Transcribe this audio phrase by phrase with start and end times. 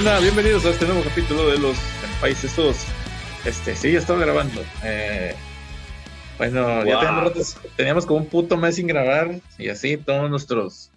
[0.00, 0.20] Este, ¿Qué pedo, banda?
[0.20, 1.76] Bienvenidos a este nuevo capítulo de los
[2.20, 2.76] países todos.
[3.44, 4.62] Este, sí, ya estaba grabando.
[4.84, 5.34] Eh,
[6.38, 10.90] bueno, ya teníamos, ratos- teníamos como un puto mes sin grabar y así todos nuestros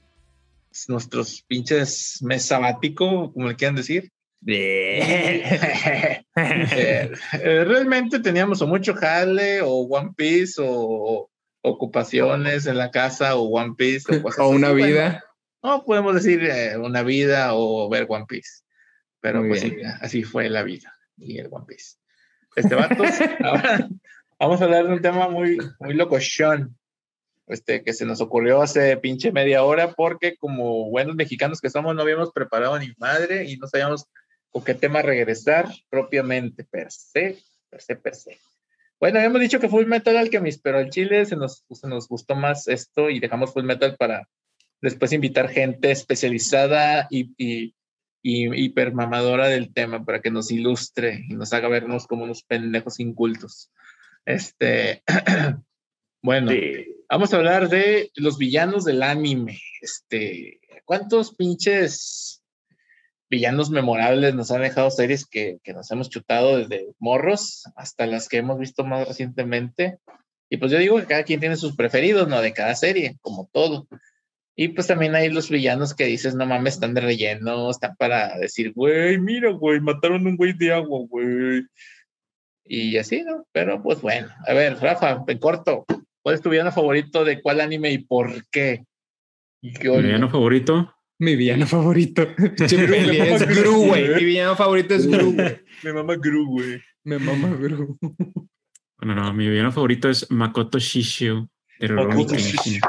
[0.87, 4.09] nuestros pinches mes sabático, como le quieran decir.
[6.35, 11.29] Eh, eh, realmente teníamos o mucho jale o One Piece o,
[11.61, 14.79] ocupaciones en la casa o One Piece o, cosas O una así.
[14.79, 15.23] Bueno, vida.
[15.61, 18.62] no podemos decir eh, una vida o ver One Piece.
[19.23, 21.95] Pero Muy pues sí, así fue la vida y el One Piece.
[22.57, 23.07] Este vatos,
[23.39, 23.87] ahora
[24.37, 26.77] vamos a hablar de un tema muy, muy locochón.
[27.47, 31.93] Este, que se nos ocurrió hace pinche media hora porque como buenos mexicanos que somos
[31.95, 34.07] no habíamos preparado ni madre y no sabíamos
[34.49, 37.37] con qué tema regresar propiamente, per se,
[37.69, 38.39] per se, per se.
[38.99, 42.35] Bueno, habíamos dicho que Full Metal Alchemist, pero al chile se nos, se nos gustó
[42.35, 44.27] más esto y dejamos Full Metal para
[44.81, 47.73] después invitar gente especializada y, y,
[48.23, 53.01] y hipermamadora del tema para que nos ilustre y nos haga vernos como unos pendejos
[53.01, 53.69] incultos.
[54.25, 55.03] Este,
[56.23, 56.51] bueno,
[57.09, 59.59] vamos a hablar de los villanos del anime.
[59.81, 62.41] Este, ¿cuántos pinches
[63.29, 68.29] villanos memorables nos han dejado series que, que nos hemos chutado desde morros hasta las
[68.29, 69.99] que hemos visto más recientemente?
[70.49, 72.39] Y pues yo digo que cada quien tiene sus preferidos, ¿no?
[72.39, 73.87] De cada serie, como todo.
[74.55, 78.37] Y pues también hay los villanos que dices, no mames, están de relleno, están para
[78.37, 81.63] decir, güey, mira, güey, mataron a un güey de agua, güey.
[82.65, 83.45] Y así, ¿no?
[83.51, 85.85] Pero pues bueno, a ver, Rafa, en corto,
[86.21, 88.85] ¿cuál es tu villano favorito de cuál anime y por qué?
[89.61, 90.93] ¿Y qué Mi villano favorito.
[91.19, 92.27] Mi villano favorito.
[92.59, 94.15] Es Gru, güey.
[94.15, 95.61] Mi villano favorito es Gru, güey.
[95.83, 96.81] Me mama Gru, güey.
[97.03, 97.97] Me mama Gru.
[98.97, 102.55] Bueno, no, mi villano favorito es Makoto Shishio de Rurouni Makoto Kenshin.
[102.55, 102.81] Shishio.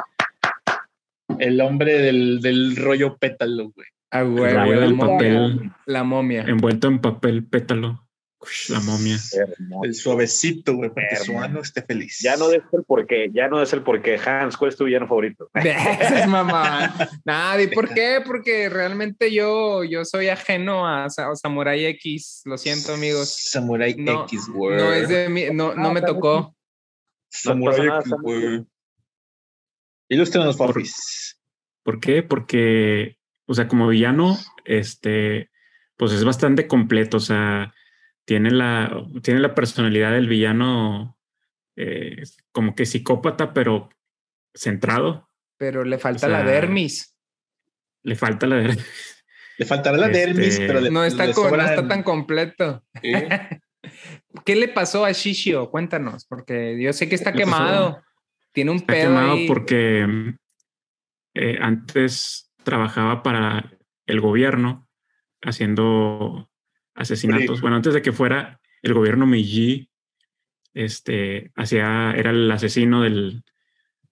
[1.38, 3.86] El hombre del, del rollo pétalo, güey.
[4.10, 5.12] A El huevo, rayo la del momia.
[5.16, 6.42] papel La momia.
[6.46, 8.00] envuelto en papel pétalo.
[8.68, 9.16] La momia.
[9.32, 9.84] Hermoso.
[9.84, 11.46] El suavecito, güey, para que su Hermano.
[11.46, 12.18] ano esté feliz.
[12.22, 14.18] Ya no es el porqué, ya no es el porqué.
[14.22, 15.48] Hans, ¿cuál es tu villano favorito?
[15.54, 16.94] Esa es mamá.
[17.24, 18.18] Nada, ¿y por qué?
[18.24, 22.42] Porque realmente yo, yo soy ajeno a, Sa- a Samurai X.
[22.44, 23.34] Lo siento, amigos.
[23.50, 24.76] Samurai No, X, güey.
[24.76, 26.54] No es de mí, no, no me tocó.
[27.30, 28.64] Samurai No X, güey.
[30.14, 31.40] Ilústranos, papis.
[31.82, 32.22] ¿Por qué?
[32.22, 35.50] Porque, o sea, como villano, este,
[35.96, 37.16] pues es bastante completo.
[37.16, 37.74] O sea,
[38.24, 41.18] tiene la, tiene la personalidad del villano
[41.74, 43.88] eh, como que psicópata, pero
[44.54, 45.28] centrado.
[45.56, 47.18] Pero le falta O sea, la dermis.
[48.04, 48.78] Le falta la de
[49.58, 52.84] Le faltará la Este, dermis, pero le, No está, le no está tan completo.
[53.02, 53.60] ¿eh?
[54.44, 55.70] ¿Qué le pasó a Shishio?
[55.70, 58.00] Cuéntanos, porque yo sé que está ¿Qué le pasó?
[58.54, 59.46] Tiene un Está pedo quemado ahí.
[59.48, 60.36] porque
[61.34, 63.70] eh, antes trabajaba para
[64.06, 64.88] el gobierno
[65.42, 66.50] haciendo
[66.94, 67.56] asesinatos.
[67.58, 67.60] Sí.
[67.60, 69.90] Bueno, antes de que fuera el gobierno Meiji,
[70.72, 73.42] este, hacía, era el asesino del,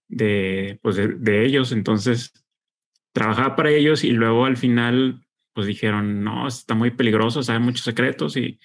[0.08, 1.72] de, pues de, de ellos.
[1.72, 2.32] Entonces,
[3.12, 7.84] trabajaba para ellos y luego al final, pues dijeron, no, está muy peligroso, sabe muchos
[7.84, 8.58] secretos y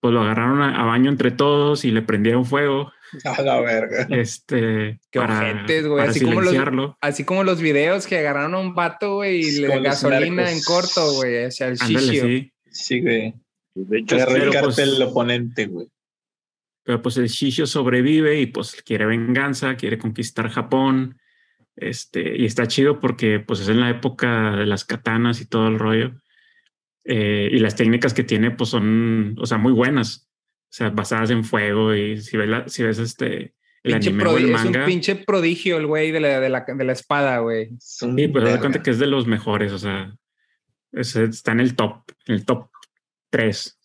[0.00, 2.92] pues lo agarraron a, a baño entre todos y le prendieron fuego
[3.24, 4.06] A la verga.
[4.10, 6.94] este Qué para, ojetes, güey, así como los-.
[7.00, 10.52] Así como los videos que agarraron a un vato, güey, y le gasolina narcos.
[10.52, 12.24] en corto, güey, hacia el Ándale, Shishio.
[12.26, 12.52] sí.
[12.70, 13.34] Sí, güey.
[13.74, 15.88] De hecho, Agarró el pero, cartel pues- el oponente, güey.
[16.86, 21.18] Pero pues el Shishio sobrevive y pues quiere venganza, quiere conquistar Japón.
[21.76, 25.66] Este, y está chido porque pues es en la época de las katanas y todo
[25.68, 26.12] el rollo.
[27.04, 30.28] Eh, y las técnicas que tiene pues son, o sea, muy buenas.
[30.74, 33.54] O sea, basadas en fuego y si ves, la- si ves este,
[33.84, 34.84] el Pinche anime o el es un manga.
[34.86, 37.74] pinche prodigio el güey de la, de, la, de la espada, güey.
[37.78, 40.12] Es Sí, pero da cuenta que es de los mejores, o sea,
[40.90, 42.70] es- está en el top, en el top
[43.30, 43.78] 3.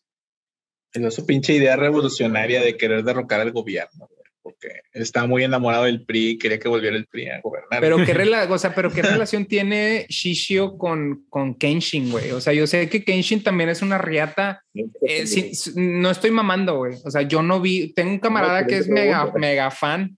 [0.92, 4.19] Pero su pinche idea revolucionaria de querer derrocar al gobierno, güey,
[4.50, 7.80] porque estaba muy enamorado del PRI y quería que volviera el PRI a gobernar.
[7.82, 12.32] Pero qué, rela- o sea, pero qué relación tiene Shishio con, con Kenshin, güey.
[12.32, 14.64] O sea, yo sé que Kenshin también es una riata.
[14.74, 16.96] Eh, sí, no estoy mamando, güey.
[17.04, 17.94] O sea, yo no vi.
[17.94, 20.18] Tengo un camarada No, que es mega, mega fan,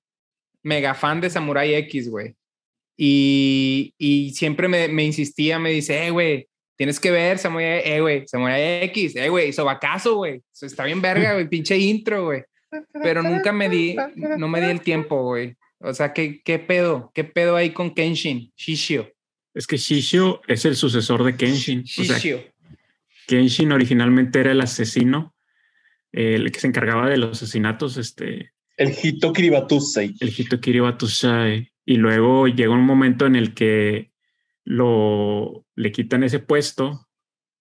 [0.63, 2.35] mega fan de Samurai X, güey.
[2.97, 6.47] Y, y siempre me, me insistía, me dice, eh, güey,
[6.77, 10.41] tienes que ver Samurai, eh, güey, Samurai X, eh, güey, Sobacazo, güey.
[10.53, 12.43] Eso Está bien verga, güey, pinche intro, güey.
[13.01, 13.95] Pero nunca me di,
[14.37, 15.55] no me di el tiempo, güey.
[15.79, 17.11] O sea, ¿qué, qué pedo?
[17.13, 18.51] ¿Qué pedo ahí con Kenshin?
[18.55, 19.11] Shishio.
[19.53, 21.81] Es que Shishio es el sucesor de Kenshin.
[21.81, 22.39] O sea, Shishio.
[23.27, 25.33] Kenshin originalmente era el asesino,
[26.11, 30.15] el que se encargaba de los asesinatos, este, El Hitoki Batusei.
[30.19, 31.71] el Hitokiri Batusai.
[31.85, 34.11] Y luego llega un momento en el que
[34.63, 37.07] lo le quitan ese puesto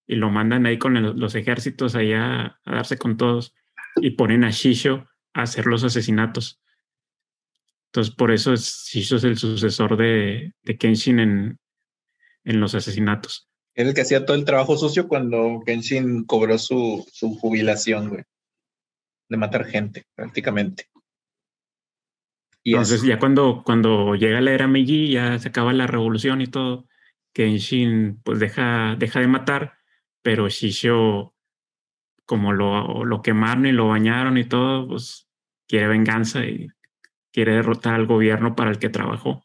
[0.07, 3.55] y lo mandan ahí con el- los ejércitos allá a darse con todos
[3.97, 6.61] y ponen a Shisho a hacer los asesinatos.
[7.87, 11.59] Entonces, por eso es, Shisho es el sucesor de, de Kenshin en,
[12.45, 13.49] en los asesinatos.
[13.75, 18.23] Era el que hacía todo el trabajo sucio cuando Kenshin cobró su, su jubilación, güey.
[19.29, 20.87] De matar gente, prácticamente.
[22.63, 26.47] Y Entonces, ya cuando, cuando llega la era Meiji, ya se acaba la revolución y
[26.47, 26.87] todo,
[27.33, 29.79] Kenshin pues deja, deja de matar,
[30.23, 31.35] pero Shisho,
[32.31, 35.29] como lo, lo quemaron y lo bañaron y todo, pues
[35.67, 36.69] quiere venganza y
[37.33, 39.31] quiere derrotar al gobierno para el que trabajó.
[39.31, 39.45] O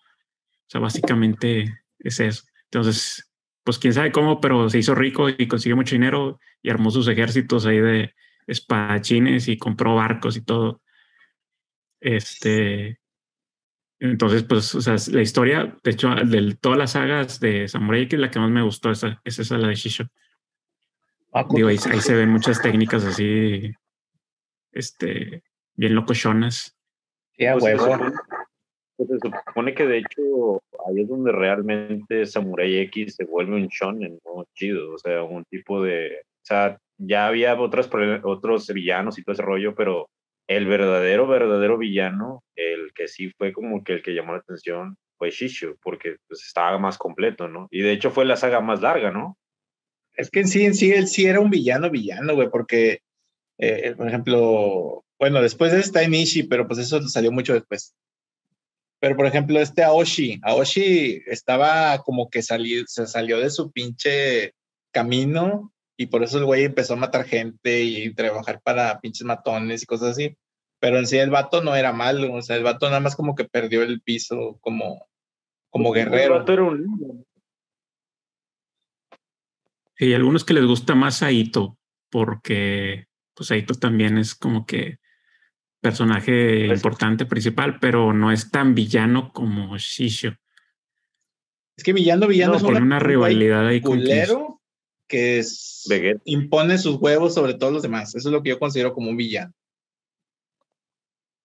[0.68, 2.44] sea, básicamente es eso.
[2.66, 3.34] Entonces,
[3.64, 7.08] pues quién sabe cómo, pero se hizo rico y consiguió mucho dinero y armó sus
[7.08, 8.14] ejércitos ahí de
[8.46, 10.84] espadachines y compró barcos y todo.
[12.00, 13.00] Este,
[13.98, 18.20] entonces, pues, o sea, la historia, de hecho, de todas las sagas de Samurai X,
[18.20, 20.08] la que más me gustó esa, es esa, la de Shisho.
[21.52, 23.72] Digo, ahí, ahí se ven muchas técnicas así,
[24.72, 25.44] este,
[25.76, 26.76] bien locochonas.
[27.38, 27.98] Sí, a Pues huevo.
[28.98, 33.68] pues se supone que de hecho ahí es donde realmente Samurai X se vuelve un
[33.68, 34.46] shonen, ¿no?
[34.54, 36.22] Chido, o sea, un tipo de...
[36.22, 40.08] O sea, ya había otros, pro- otros villanos y todo ese rollo, pero
[40.48, 44.96] el verdadero, verdadero villano, el que sí fue como que el que llamó la atención,
[45.18, 47.68] fue Shisho, porque pues, estaba más completo, ¿no?
[47.72, 49.38] Y de hecho fue la saga más larga, ¿no?
[50.17, 53.01] Es que en sí, en sí, él sí era un villano, villano, güey, porque,
[53.57, 57.95] eh, por ejemplo, bueno, después de está Inishi, pero pues eso salió mucho después.
[59.00, 64.53] Pero, por ejemplo, este Aoshi, Aoshi estaba como que salió, se salió de su pinche
[64.91, 69.83] camino y por eso el güey empezó a matar gente y trabajar para pinches matones
[69.83, 70.35] y cosas así.
[70.79, 73.35] Pero en sí el vato no era malo, o sea, el vato nada más como
[73.35, 75.06] que perdió el piso como,
[75.69, 76.39] como Pues, El guerrero.
[76.39, 77.25] vato era un
[79.97, 81.77] Y algunos que les gusta más Aito,
[82.09, 85.00] porque pues Aito también es como que
[85.81, 90.36] personaje Pues- importante principal, pero no es tan villano como Shisho.
[91.77, 94.01] Es que villano, villano No, es una rivalidad ahí con
[95.07, 96.21] que es, Vegeta.
[96.25, 98.15] impone sus huevos sobre todos los demás.
[98.15, 99.53] Eso es lo que yo considero como un villano.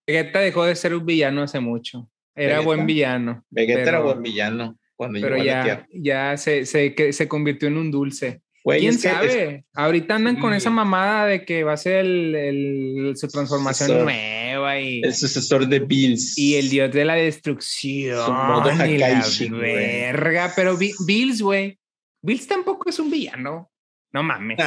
[0.06, 2.08] Vegeta dejó de ser un villano hace mucho.
[2.34, 2.64] Era ¿Vegeta?
[2.66, 5.88] buen villano, Vegeta era buen villano cuando pero llegó a la ya, Tierra.
[5.92, 8.42] ya se, se, que- se convirtió en un dulce.
[8.62, 9.64] Güey, ¿Quién es- sabe?
[9.72, 14.04] Ahorita andan con esa mamada de que va a ser el, el- su transformación Sucesor.
[14.04, 16.36] nueva y, el sucesor de Bills.
[16.36, 18.26] y el dios de la destrucción.
[18.26, 20.52] Su modo y la verga.
[20.54, 21.78] Pero Bi- Bills, güey.
[22.22, 23.70] Bills tampoco es un villano.
[24.12, 24.58] No mames.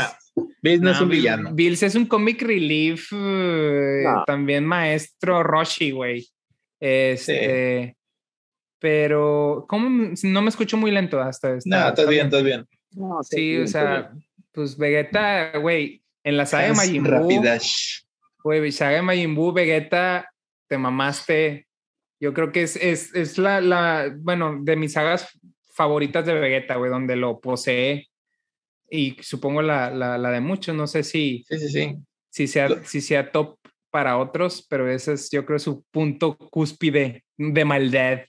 [0.63, 1.53] Bills no, es un villano.
[1.53, 3.11] Bills es un comic relief.
[3.13, 4.23] eh, No.
[4.25, 6.27] También maestro Roshi, güey.
[6.79, 7.95] Este.
[8.83, 10.11] Pero, ¿cómo?
[10.23, 11.69] No me escucho muy lento hasta esta.
[11.69, 12.67] No, estás bien, estás bien.
[12.91, 14.11] No, Sí, o sea,
[14.51, 18.01] pues Vegeta, güey, en la saga de Es Majin Buu, Rapidash.
[18.43, 20.29] güey, saga de Majin Buu, Vegeta,
[20.67, 21.65] te mamaste.
[22.19, 25.29] Yo creo que es, es, es la, la, bueno, de mis sagas
[25.73, 28.09] favoritas de Vegeta, güey, donde lo posee.
[28.89, 31.95] Y supongo la, la, la de muchos, no sé si, Sí, sí, sí.
[32.29, 36.35] si, sea, Lo- si sea top para otros, pero ese es, yo creo, su punto
[36.37, 38.19] cúspide de maldad.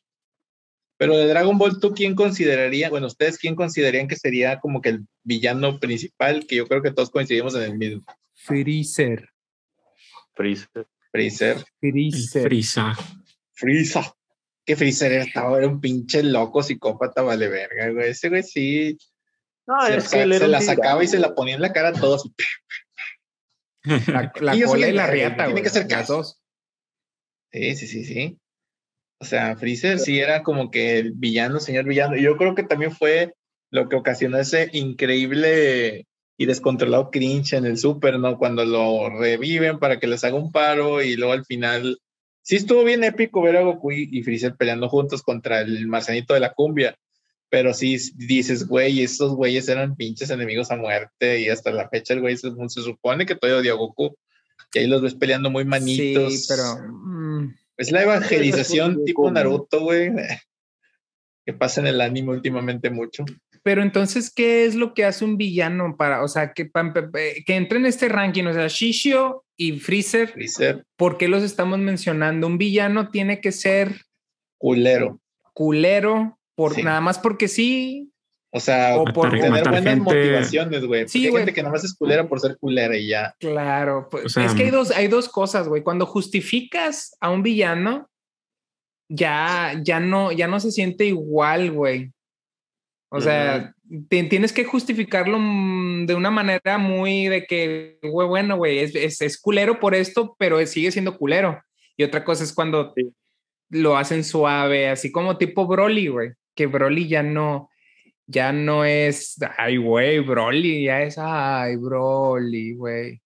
[0.96, 4.90] Pero de Dragon Ball, ¿tú quién consideraría, bueno, ustedes quién considerarían que sería como que
[4.90, 6.46] el villano principal?
[6.46, 8.04] Que yo creo que todos coincidimos en el mismo.
[8.34, 9.28] Freezer.
[10.34, 10.86] Freezer.
[11.10, 11.64] Freezer.
[11.80, 12.42] Freezer.
[12.42, 12.92] Frieza.
[13.52, 14.02] Freezer.
[14.64, 18.10] Que Freezer estaba, era un pinche loco, psicópata, vale verga, güey.
[18.10, 18.96] Ese güey sí.
[19.66, 21.92] No, se, es que se la sacaba y se la ponía en la cara a
[21.92, 22.30] todos.
[23.84, 25.62] La, la cola y la riata, tiene güey.
[25.62, 26.16] que ser las caso.
[26.16, 26.40] dos.
[27.52, 28.38] Sí, sí, sí, sí.
[29.18, 32.16] O sea, Freezer sí era como que el villano, señor villano.
[32.16, 33.34] Y yo creo que también fue
[33.70, 36.06] lo que ocasionó ese increíble
[36.36, 38.38] y descontrolado cringe en el Super, ¿no?
[38.38, 41.98] Cuando lo reviven para que les haga un paro y luego al final.
[42.42, 46.40] Sí estuvo bien épico ver a Goku y, Freezer peleando juntos contra el marcianito de
[46.40, 46.94] la cumbia.
[47.48, 52.12] Pero sí dices, güey, estos güeyes eran pinches enemigos a muerte y hasta la fecha
[52.14, 54.14] el güey se, se supone que todavía odia a Goku.
[54.74, 56.32] Y ahí los ves peleando muy manitos.
[56.32, 56.64] Sí, pero.
[56.86, 60.10] mm, Es la evangelización tipo Naruto, güey.
[61.46, 63.22] Que pasa en el anime últimamente mucho.
[63.62, 67.54] pero entonces, ¿qué es lo que hace un villano para, o sea, que, pa- que
[67.54, 68.44] entre en este ranking?
[68.44, 72.46] O sea, Shishio y Freezer, Freezer, ¿por qué los estamos mencionando?
[72.46, 73.94] Un villano tiene que ser
[74.56, 75.20] culero.
[75.52, 76.82] culero, por, Sí.
[76.82, 78.10] nada más porque sí.
[78.56, 79.96] O sea, O por tener buenas gente.
[79.96, 81.08] motivaciones, güey.
[81.08, 81.40] Sí, Sí, hay güey.
[81.42, 83.34] gente que nomás es culera por ser culera y ya.
[83.40, 85.82] Claro, pues O sea, es que hay dos, hay dos cosas, güey.
[85.82, 88.08] Cuando justificas a un villano,
[89.08, 92.12] ya, ya no, ya no se siente igual, güey.
[93.08, 93.74] O sea,
[94.08, 99.40] tienes que justificarlo mm, de una manera muy de que, güey, bueno, güey, es, es,
[99.40, 101.60] culero por esto, pero sigue siendo culero.
[101.96, 102.94] Y otra cosa es cuando
[103.70, 107.68] lo hacen suave, así como tipo Broly, güey, que Broly ya no,
[108.26, 113.20] ya no es, ay, güey, Broly, ya es, ay, Broly, güey.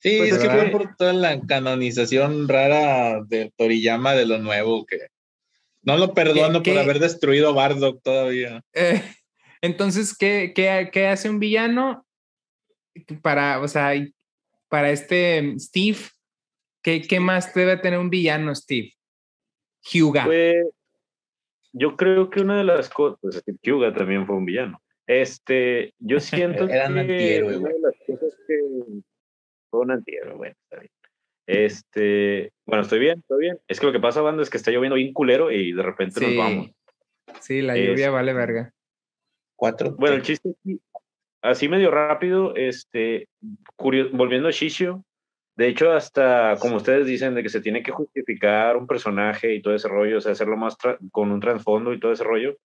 [0.00, 4.86] Sí, pues, es que fue por toda la canonización rara de Toriyama de lo nuevo,
[4.86, 5.08] que
[5.82, 8.62] no lo perdono por haber destruido Bardock todavía.
[8.72, 9.02] Eh,
[9.60, 12.06] entonces, ¿qué, ¿qué, qué, hace un villano
[13.22, 13.92] para, o sea,
[14.68, 15.98] para este Steve?
[16.82, 18.92] ¿Qué, qué más debe tener un villano, Steve?
[19.90, 20.26] Hyuga.
[20.26, 20.64] Pues,
[21.78, 24.80] yo creo que una de las cosas, pues Hyuga también fue un villano.
[25.06, 28.60] Este, yo siento que una de las cosas que
[29.70, 30.92] fue un antihéroe, bueno, está bien.
[31.46, 33.58] Este, bueno, estoy bien, estoy bien.
[33.68, 36.20] Es que lo que pasa, banda, es que está lloviendo bien culero y de repente
[36.20, 36.70] nos vamos.
[37.40, 38.74] Sí, la lluvia vale verga.
[39.56, 39.94] Cuatro.
[39.96, 40.54] Bueno, el chiste
[41.42, 43.28] así medio rápido, este,
[43.78, 45.04] volviendo a Shishio,
[45.58, 49.60] de hecho, hasta como ustedes dicen, de que se tiene que justificar un personaje y
[49.60, 50.76] todo ese rollo, o sea, hacerlo más
[51.10, 52.56] con un trasfondo y todo ese rollo.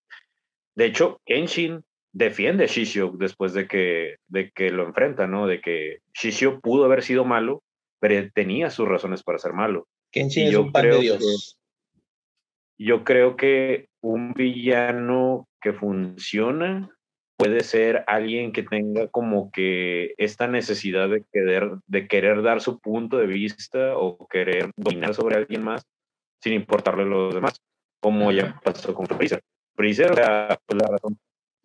[0.75, 5.47] De hecho, Kenshin defiende a Shishio después de que, de que lo enfrenta, ¿no?
[5.47, 7.63] De que Shishio pudo haber sido malo,
[7.99, 9.87] pero tenía sus razones para ser malo.
[10.11, 11.57] Kenshin es un pan de Dios.
[12.77, 16.95] yo creo que un villano que funciona
[17.37, 22.79] puede ser alguien que tenga como que esta necesidad de querer, de querer dar su
[22.79, 25.85] punto de vista o querer dominar sobre alguien más
[26.41, 27.61] sin importarle a los demás,
[28.01, 29.41] como ya pasó con Freezer.
[29.75, 31.17] Freezer, pues, la razón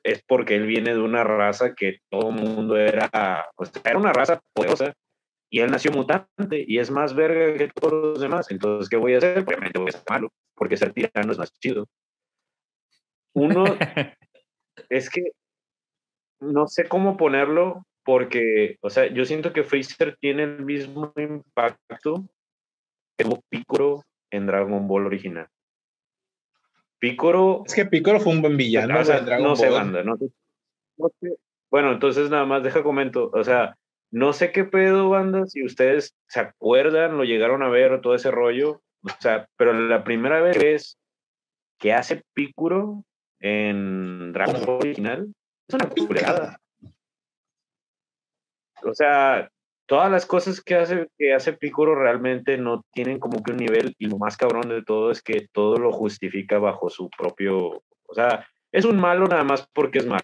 [0.03, 3.11] es porque él viene de una raza que todo el mundo era,
[3.85, 4.95] era una raza poderosa
[5.51, 8.51] y él nació mutante y es más verga que todos los demás.
[8.51, 9.39] Entonces, ¿qué voy a hacer?
[9.41, 11.87] Obviamente voy a ser malo, porque ser tirano es más chido.
[13.35, 13.65] Uno,
[14.89, 15.33] es que
[16.41, 22.25] no sé cómo ponerlo, porque, o sea, yo siento que Freezer tiene el mismo impacto
[23.17, 25.49] que tuvo Piccolo en Dragon Ball original.
[26.99, 27.63] Picoro.
[27.67, 28.95] Es que Picoro fue un buen villano.
[28.95, 30.17] no sé, banda, no,
[31.71, 33.31] Bueno, entonces nada más deja comento.
[33.33, 33.77] O sea,
[34.11, 38.31] no sé qué pedo, banda, si ustedes se acuerdan, lo llegaron a ver, todo ese
[38.31, 38.81] rollo.
[39.03, 40.99] O sea, pero la primera vez
[41.79, 43.05] que hace Picoro
[43.39, 45.29] en Dragon Ball original
[45.69, 46.61] es una picurada.
[48.83, 49.51] O sea,
[49.87, 53.95] todas las cosas que hace, que hace Picoro realmente no tienen como que un nivel
[53.99, 58.15] y lo más cabrón de todo es que todo lo justifica bajo su propio, o
[58.15, 60.23] sea, es un malo nada más porque es malo.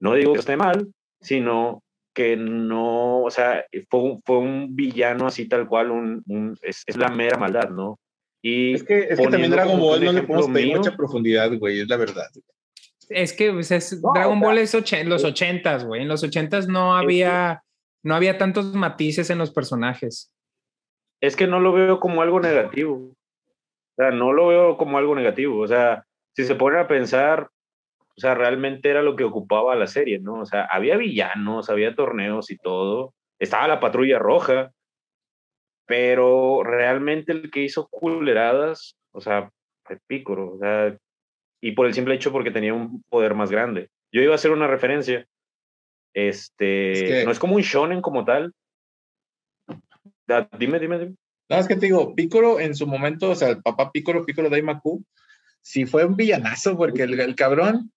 [0.00, 1.82] No digo que esté mal, sino
[2.14, 7.08] que no, o sea, fue un, fue un villano así tal cual, un, es, la
[7.08, 7.98] mera maldad, ¿no?
[8.42, 11.80] Y es que, es que también Dragon Ball no le podemos pedir mucha profundidad, güey,
[11.80, 12.28] es la verdad.
[13.14, 16.02] Es que pues, es, Dragon Ball es los ochentas, güey.
[16.02, 17.62] En los ochentas no había
[18.02, 20.34] no había tantos matices en los personajes.
[21.20, 22.94] Es que no lo veo como algo negativo.
[22.94, 25.60] O sea, no lo veo como algo negativo.
[25.60, 26.04] O sea,
[26.34, 27.48] si se ponen a pensar,
[28.16, 30.40] o sea, realmente era lo que ocupaba la serie, ¿no?
[30.40, 33.14] O sea, había villanos, había torneos y todo.
[33.38, 34.72] Estaba la patrulla roja,
[35.86, 39.50] pero realmente el que hizo culeradas, o sea,
[39.84, 40.96] fue Pícoro, o sea,
[41.62, 43.88] y por el simple hecho porque tenía un poder más grande.
[44.12, 45.26] Yo iba a hacer una referencia
[46.14, 48.52] este, no es como un shonen como tal.
[50.58, 51.16] dime, dime, dime.
[51.48, 54.48] No, es que te digo, Piccolo en su momento, o sea, el papá Piccolo, Piccolo
[54.48, 55.04] Daimaku,
[55.60, 57.92] sí fue un villanazo, porque el, cabrón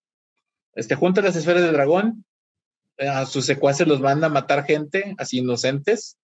[0.73, 2.25] este, junta las esferas del dragón,
[2.97, 6.17] a sus secuaces los manda a matar gente, así inocentes,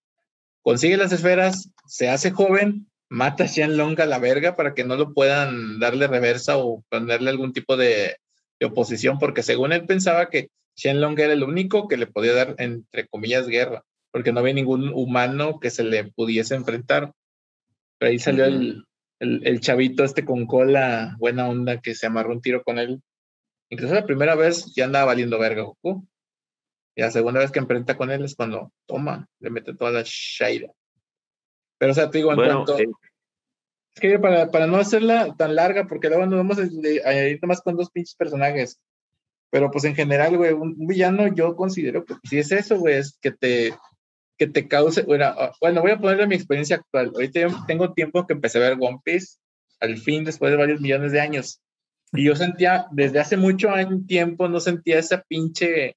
[0.62, 4.96] consigue las esferas, se hace joven, mata a Shenlong a la verga para que no
[4.96, 8.16] lo puedan darle reversa o ponerle algún tipo de,
[8.58, 12.56] de oposición, porque según él pensaba que Shenlong era el único que le podía dar,
[12.58, 17.12] entre comillas, guerra, porque no había ningún humano que se le pudiese enfrentar.
[18.00, 18.86] Pero ahí salió el,
[19.20, 23.02] el, chavito este con cola, buena onda, que se amarró un tiro con él.
[23.70, 26.08] Incluso la primera vez ya andaba valiendo verga Goku.
[26.96, 30.04] Y la segunda vez que enfrenta con él es cuando toma, le mete toda la
[30.06, 30.72] shaira.
[31.82, 32.78] Pero, o sea, te digo, en cuanto.
[32.78, 32.86] Eh.
[33.96, 37.62] Es que para, para, no hacerla tan larga, porque luego nos vamos a ir nomás
[37.62, 38.80] con dos pinches personajes.
[39.50, 43.18] Pero pues en general, güey, un, villano yo considero que si es eso, güey, es
[43.20, 43.74] que te,
[44.38, 47.14] que te cause, bueno, ah, bueno, voy a ponerle mi experiencia actual.
[47.16, 49.40] Ahorita tengo tiempo que empecé a ver One Piece,
[49.80, 51.62] al fin, después de varios millones de años.
[52.14, 53.70] Y yo sentía, desde hace mucho
[54.06, 55.96] tiempo, no sentía esa pinche,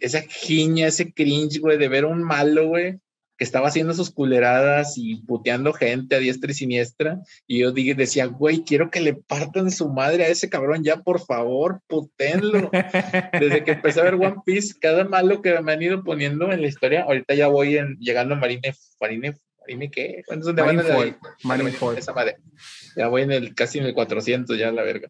[0.00, 3.00] esa giña, ese cringe, güey, de ver un malo, güey,
[3.36, 7.20] que estaba haciendo sus culeradas y puteando gente a diestra y siniestra.
[7.46, 11.02] Y yo dije, decía, güey, quiero que le partan su madre a ese cabrón, ya
[11.02, 12.70] por favor, putenlo.
[13.32, 16.60] Desde que empecé a ver One Piece, cada malo que me han ido poniendo en
[16.60, 20.22] la historia, ahorita ya voy en, llegando a Marine, Marine, Marine, ¿qué?
[20.26, 21.98] ¿Cuántos son de Marineford, Marine, Marineford.
[21.98, 22.36] esa madre.
[22.96, 25.08] Ya voy en el, casi en el 400, ya la verga.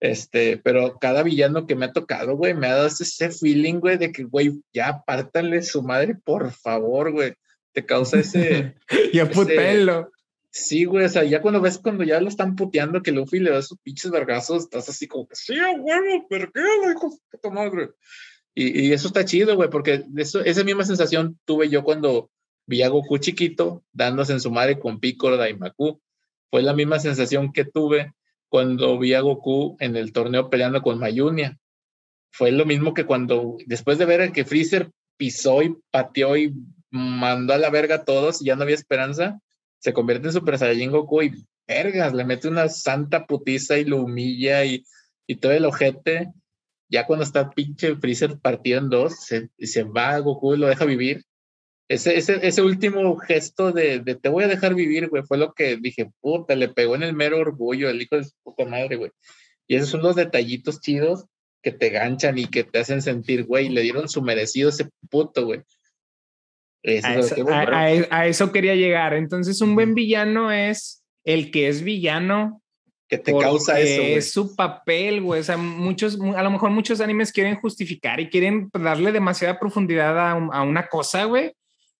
[0.00, 3.96] Este, pero cada villano que me ha tocado, güey, me ha dado ese feeling, güey,
[3.96, 7.34] de que, güey, ya apártanle su madre, por favor, güey.
[7.74, 8.76] Te causa ese.
[9.12, 10.10] ya putenlo.
[10.50, 13.50] Sí, güey, o sea, ya cuando ves cuando ya lo están puteando, que Luffy le
[13.50, 16.60] da sus pinches vergazos, estás así como que, sí, güey, ¿por qué,
[16.92, 17.90] hijo de puta madre?
[18.54, 22.30] Y, y eso está chido, güey, porque eso, esa misma sensación tuve yo cuando
[22.66, 26.00] vi a Goku chiquito dándose en su madre con Piccolo Daimaku.
[26.50, 28.12] Fue la misma sensación que tuve
[28.48, 31.58] cuando vi a Goku en el torneo peleando con Mayunia.
[32.30, 36.54] Fue lo mismo que cuando, después de ver que Freezer pisó y pateó y
[36.94, 39.40] mandó a la verga a todos y ya no había esperanza,
[39.80, 44.00] se convierte en Super Saiyajin Goku y vergas, le mete una santa putiza y lo
[44.02, 44.84] humilla y,
[45.26, 46.32] y todo el ojete.
[46.88, 50.84] Ya cuando está pinche Freezer partido en dos, se, se va Goku y lo deja
[50.84, 51.24] vivir.
[51.88, 55.52] Ese, ese, ese último gesto de, de, te voy a dejar vivir, güey, fue lo
[55.52, 58.96] que dije, puta, le pegó en el mero orgullo, el hijo de su puta madre,
[58.96, 59.10] güey.
[59.66, 61.26] Y esos son los detallitos chidos
[61.60, 65.44] que te ganchan y que te hacen sentir, güey, le dieron su merecido ese puto,
[65.44, 65.62] güey.
[66.84, 69.14] Eso a, eso, a, a, a, eso, quería llegar.
[69.14, 72.60] Entonces, un buen villano es el que es villano.
[73.08, 74.02] Que te causa eso.
[74.02, 74.12] Wey.
[74.12, 75.40] Es su papel, güey.
[75.40, 80.18] O sea, muchos, a lo mejor muchos animes quieren justificar y quieren darle demasiada profundidad
[80.18, 81.52] a, a una cosa, güey,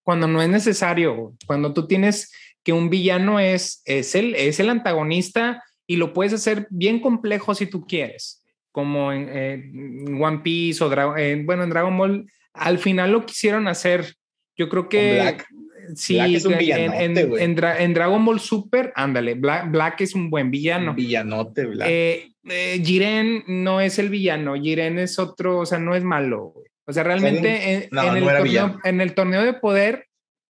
[0.02, 1.32] cuando no es necesario.
[1.46, 2.30] Cuando tú tienes
[2.62, 7.54] que un villano es, es, el, es el antagonista y lo puedes hacer bien complejo
[7.54, 12.30] si tú quieres, como en, en One Piece o Dra en, bueno, en Dragon Ball.
[12.52, 14.14] Al final lo quisieron hacer
[14.56, 15.46] yo creo que Black.
[15.94, 17.44] sí, Black es un en, villanote, en, güey.
[17.44, 20.90] en, Dra en, Dragon Ball Super, ándale, Black, Black, es un buen villano.
[20.90, 21.88] Un villanote, Black.
[21.90, 26.52] Eh, eh, Jiren no es el villano, Jiren es otro, o sea, no es malo.
[26.54, 26.66] Güey.
[26.86, 30.06] O sea, realmente en, no, en, no el torneo, en, el torneo, de poder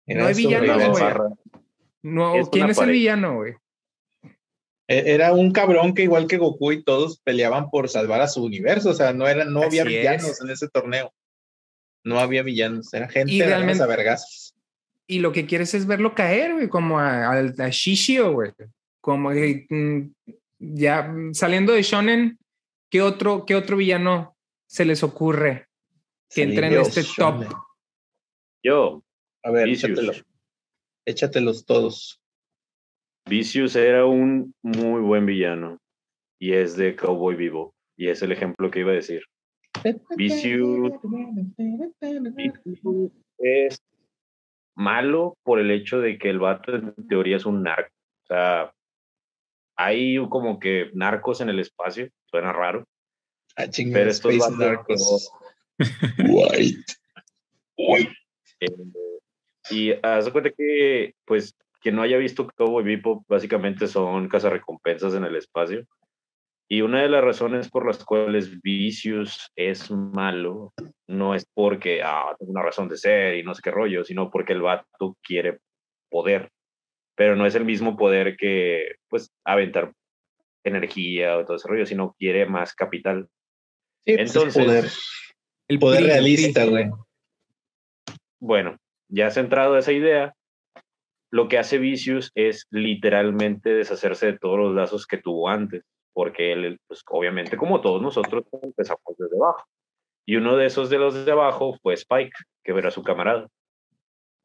[0.07, 1.05] Era no hay villano, güey.
[2.03, 3.55] No, Es ¿Quién es el villano, güey?
[4.89, 8.43] E- Era un cabrón que igual que Goku y todos peleaban por salvar a su
[8.43, 10.41] universo, o sea, no, era, no había villanos es.
[10.41, 11.13] en ese torneo.
[12.05, 14.55] No había villanos, era gente Y realmente- a vergazos.
[15.07, 18.53] Y lo que quieres es verlo caer, güey, como a, a, a Shishio, güey.
[19.01, 20.01] Como que, mm,
[20.59, 22.39] ya mm, saliendo de Shonen,
[22.91, 24.37] ¿qué otro, ¿qué otro villano
[24.67, 25.67] se les ocurre
[26.31, 27.45] que entre en este top?
[28.63, 29.03] Yo,
[29.43, 30.13] A ver, échatelo.
[31.05, 32.21] échatelos todos.
[33.29, 35.79] Vicious era un muy buen villano
[36.41, 39.23] y es de Cowboy Vivo y es el ejemplo que iba a decir.
[40.17, 40.93] Vicious.
[42.37, 43.83] Vicious es
[44.75, 47.91] malo por el hecho de que el vato en teoría es un narco.
[48.25, 48.73] O sea,
[49.77, 52.87] hay como que narcos en el espacio, suena raro.
[53.57, 55.31] Ah, Pero estos Space vatos- Narcos.
[56.19, 56.93] White.
[57.77, 58.13] White.
[58.61, 58.69] Eh,
[59.71, 65.15] y haz de cuenta que, pues, quien no haya visto Cowboy Bebop, básicamente son cazarrecompensas
[65.15, 65.85] en el espacio.
[66.73, 70.73] Y una de las razones por las cuales Vicious es malo
[71.07, 74.31] no es porque, ah, tengo una razón de ser y no sé qué rollo, sino
[74.31, 75.59] porque el vato quiere
[76.11, 76.49] poder.
[77.15, 79.93] Pero no es el mismo poder que, pues, aventar
[80.65, 83.29] energía o todo ese rollo, sino quiere más capital.
[84.07, 84.85] Sí, pues, es Entonces, poder,
[85.69, 86.71] El poder el realista, PRI.
[86.71, 86.91] güey.
[88.41, 90.35] Bueno, ya centrado esa idea,
[91.31, 96.53] lo que hace Vicious es literalmente deshacerse de todos los lazos que tuvo antes, porque
[96.53, 99.65] él, pues obviamente como todos nosotros empezamos desde abajo.
[100.25, 103.49] Y uno de esos de los de abajo fue Spike, que era su camarada.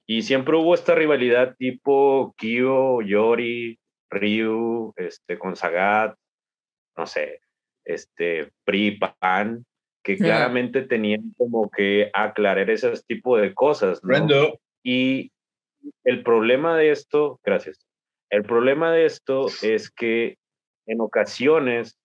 [0.08, 3.78] Y siempre hubo esta rivalidad tipo Kyo, Yori,
[4.10, 6.16] Ryu, este, con Sagat,
[6.96, 7.42] no sé,
[7.84, 9.66] este, Pri, Pan,
[10.04, 14.08] que claramente tenían como que aclarar ese tipo de cosas, ¿no?
[14.08, 14.60] Brando.
[14.82, 15.32] Y
[16.06, 17.86] el problema de esto, gracias,
[18.30, 20.38] el problema de esto es que
[20.88, 22.00] en ocasiones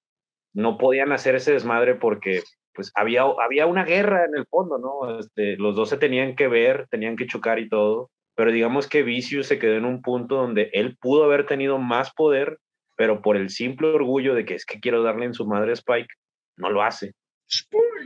[0.55, 2.43] no podían hacer ese desmadre porque
[2.75, 5.19] pues había, había una guerra en el fondo, ¿no?
[5.19, 9.03] Este, los dos se tenían que ver, tenían que chocar y todo, pero digamos que
[9.03, 12.59] Vicious se quedó en un punto donde él pudo haber tenido más poder,
[12.97, 16.15] pero por el simple orgullo de que es que quiero darle en su madre Spike,
[16.57, 17.13] no lo hace.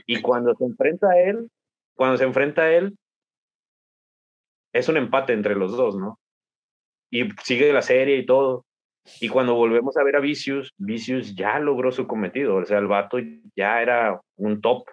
[0.07, 1.49] Y cuando se enfrenta a él,
[1.95, 2.97] cuando se enfrenta a él,
[4.73, 6.19] es un empate entre los dos, ¿no?
[7.11, 8.67] Y sigue la serie y todo.
[9.21, 12.57] Y cuando volvemos a ver a Vicious, Vicious ya logró su cometido.
[12.57, 13.19] O sea, el vato
[13.55, 14.89] ya era un top.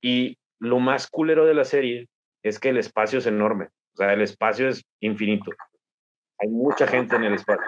[0.00, 2.08] Y lo más culero de la serie
[2.42, 3.68] es que el espacio es enorme.
[3.94, 5.50] sea, el espacio es infinito.
[6.38, 7.64] Hay mucha gente en el espacio.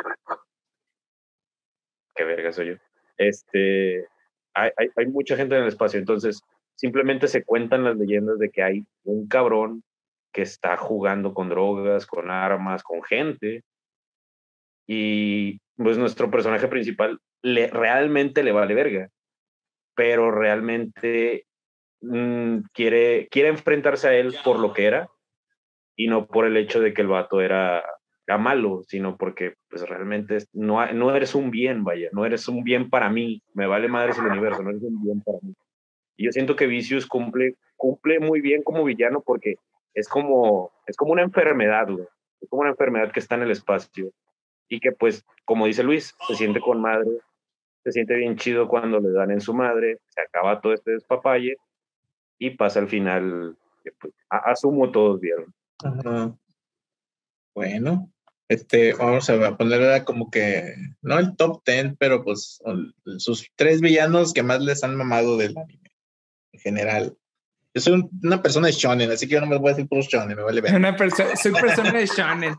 [2.14, 2.74] Qué verga soy yo.
[3.16, 4.06] Este,
[4.54, 6.40] hay, hay mucha gente en el espacio, entonces
[6.76, 9.82] simplemente se cuentan las leyendas de que hay un cabrón
[10.32, 13.62] que está jugando con drogas, con armas, con gente.
[14.92, 19.09] Y pues nuestro personaje principal realmente le vale verga,
[19.94, 21.46] pero realmente
[22.00, 25.09] mm, quiere, quiere enfrentarse a él por lo que era
[25.94, 27.85] y no por el hecho de que el vato era,
[28.26, 32.64] era malo, sino porque pues realmente no, no eres un bien, vaya, no eres un
[32.64, 35.55] bien para mí, me vale madres el universo, no eres un bien para mí.
[36.16, 39.55] Y yo siento que Vicious cumple, cumple muy bien como villano porque
[39.94, 41.87] es como, es como una enfermedad,
[42.40, 44.11] Es como una enfermedad que está en el espacio
[44.70, 47.11] y que pues, como dice Luis, se siente con madre,
[47.85, 51.56] se siente bien chido cuando le dan en su madre, se acaba todo este despapalle
[52.38, 53.59] y pasa al final,
[54.00, 55.52] pues, asumo todos vieron.
[57.54, 58.11] Bueno,
[58.48, 62.62] este, vamos a ponerle como que, no el top 10, pero pues
[63.18, 65.90] sus tres villanos que más les han mamado del anime,
[66.52, 67.16] en general.
[67.74, 70.02] Yo soy una persona de shonen, así que yo no me voy a decir puro
[70.02, 70.76] shonen, me vale ver.
[70.76, 72.54] Una persona, soy persona de shonen.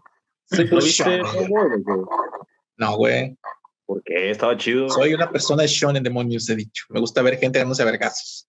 [2.78, 3.38] No, güey.
[3.86, 4.32] ¿Por qué?
[4.32, 4.90] Estaba chido.
[4.90, 6.86] Soy una persona de shonen, demonios, he dicho.
[6.90, 8.48] Me gusta ver gente dándose vergazos.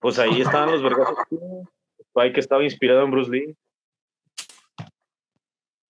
[0.00, 1.16] Pues ahí estaban los vergazos.
[2.14, 3.56] Hay que estaba inspirado en Bruce Lee.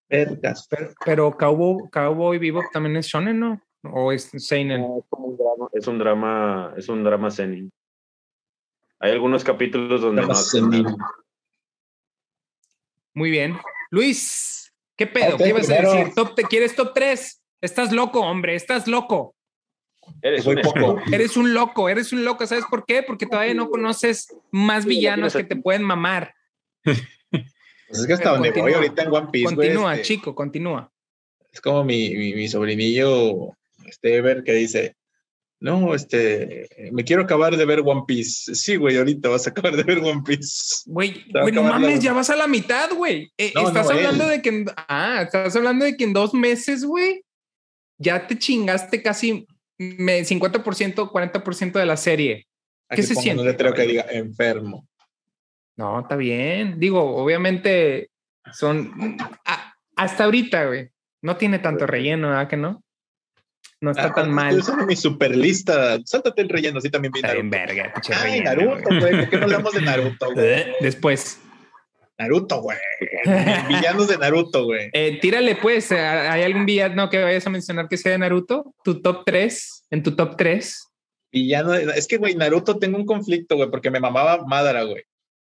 [0.09, 0.67] Vergas.
[0.69, 3.63] Pero, pero Cowboy, Cowboy Vivo también es shonen, ¿no?
[3.85, 4.83] ¿O es seinen?
[4.83, 7.73] No, es, como un drama, es un drama, es un drama seinen.
[8.99, 10.35] Hay algunos capítulos donde no
[13.15, 13.57] Muy bien.
[13.91, 14.60] Luis,
[15.01, 15.39] ¿qué pedo?
[15.39, 16.15] ¿Qué ibas a decir?
[16.15, 17.43] Top, ¿te ¿Quieres top 3?
[17.63, 19.35] Estás loco, hombre, estás loco.
[20.21, 21.01] Eres un, poco.
[21.11, 22.47] eres un loco, eres un loco.
[22.47, 23.03] ¿Sabes por qué?
[23.03, 26.35] Porque todavía no conoces más villanos que te pueden mamar.
[26.83, 29.47] Pues es que hasta donde voy ahorita en One Piece.
[29.47, 30.93] Continúa, este, chico, continúa.
[31.51, 34.97] Es como mi, mi, mi sobrinillo, este que dice:
[35.61, 38.55] no, este, me quiero acabar de ver One Piece.
[38.55, 40.83] Sí, güey, ahorita vas a acabar de ver One Piece.
[40.87, 43.31] Güey, no mames, ya vas a la mitad, güey.
[43.37, 47.23] Eh, estás hablando de que, ah, estás hablando de que en dos meses, güey,
[47.99, 49.47] ya te chingaste casi
[49.79, 52.47] 50%, 40% de la serie.
[52.89, 53.43] ¿Qué se siente?
[53.43, 54.89] No le creo que diga enfermo.
[55.77, 56.81] No, está bien.
[56.81, 58.11] Digo, obviamente
[58.53, 59.17] son,
[59.95, 60.91] hasta ahorita, güey,
[61.23, 62.83] no tiene tanto relleno, ¿verdad que no?
[63.81, 64.59] No está ah, tan mal.
[64.59, 65.99] Esa es mi super lista.
[66.05, 67.49] Sáltate el relleno, sí también vi Naruto.
[67.49, 69.17] Verga, Ay, Naruto, güey.
[69.17, 70.47] ¿Por qué no hablamos de Naruto, güey?
[70.47, 71.41] Eh, después.
[72.19, 72.77] Naruto, güey.
[73.69, 74.91] Villanos de Naruto, güey.
[74.93, 75.91] Eh, tírale, pues.
[75.93, 78.75] ¿Hay algún villano que vayas a mencionar que sea de Naruto?
[78.85, 79.87] ¿Tu top 3?
[79.91, 80.87] ¿En tu top 3?
[81.33, 81.73] Villano.
[81.73, 85.05] Es que, güey, Naruto tengo un conflicto, güey, porque me mamaba Madara, güey.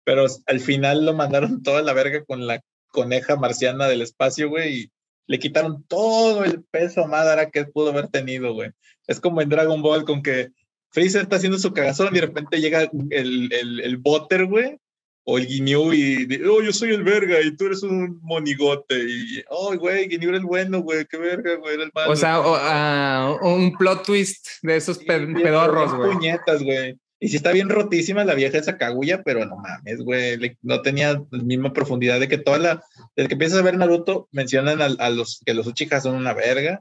[0.03, 4.81] Pero al final lo mandaron toda la verga con la coneja marciana del espacio, güey.
[4.81, 4.91] Y
[5.29, 8.71] le quitaron todo el peso a Madara que pudo haber tenido, güey.
[9.05, 10.49] Es como en Dragon Ball con que
[10.89, 14.79] Freezer está haciendo su cagazón y de repente llega el, el, el Butter, güey,
[15.25, 18.95] o el Ginyu y, oh, yo soy el verga y tú eres un monigote.
[18.97, 22.11] Y, oh, güey, Ginyu era el bueno, güey, qué verga, güey, era el malo.
[22.11, 26.13] O sea, ah, un plot twist de esos pedorros, güey.
[26.13, 26.97] puñetas, güey.
[27.19, 31.21] Y sí está bien rotísima la vieja esa Kaguya, pero no mames, güey, no tenía
[31.31, 32.83] la misma profundidad de que toda la,
[33.15, 36.79] desde que empiezas a ver Naruto, mencionan a, los que los Uchijas son una verga,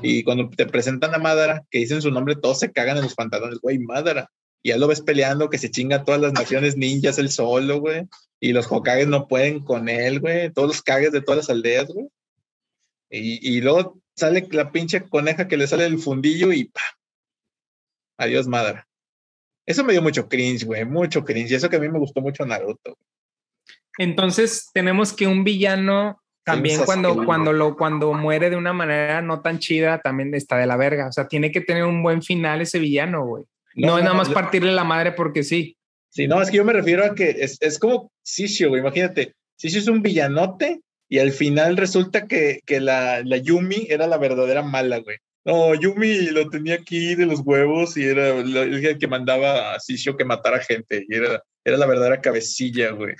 [0.00, 3.16] y cuando te presentan a Madara, que dicen su nombre, todos se cagan en los
[3.16, 4.30] pantalones, güey, Madara,
[4.62, 8.06] y ya lo ves peleando, que se chinga todas las naciones ninjas él solo, güey,
[8.38, 11.88] y los Hokages no pueden con él, güey, todos los cagues de todas las aldeas,
[11.88, 12.06] güey,
[13.10, 16.84] y, y luego sale la pinche coneja que le sale el fundillo y ¡pam!
[18.18, 18.86] Adiós, Madara.
[19.70, 21.52] Eso me dio mucho cringe, güey, mucho cringe.
[21.52, 22.98] Y eso que a mí me gustó mucho Naruto.
[23.98, 29.42] Entonces tenemos que un villano también cuando, cuando, lo, cuando muere de una manera no
[29.42, 31.06] tan chida también está de la verga.
[31.06, 33.44] O sea, tiene que tener un buen final ese villano, güey.
[33.76, 35.76] No, es nada más partirle la madre porque sí.
[36.08, 38.80] Sí, no, es que yo me refiero a que es, es como Sisio, güey.
[38.80, 44.08] Imagínate, Sisio es un villanote y al final resulta que, que la, la Yumi era
[44.08, 45.18] la verdadera mala, güey.
[45.44, 50.16] No, Yumi lo tenía aquí de los huevos y era el que mandaba a Sisio
[50.16, 51.06] que matara gente.
[51.08, 53.14] Y era, era la verdadera cabecilla, güey.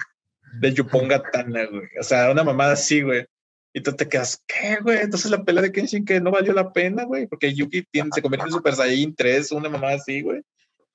[0.60, 1.88] De Yuponga Tana, güey.
[1.98, 3.24] O sea, una mamada así, güey.
[3.72, 4.98] Y tú te quedas, ¿qué, güey?
[4.98, 7.26] Entonces la pelea de Kenshin que no valió la pena, güey.
[7.26, 10.42] Porque Yuki tiene, se convierte en Super Saiyan 3, una mamada así, güey.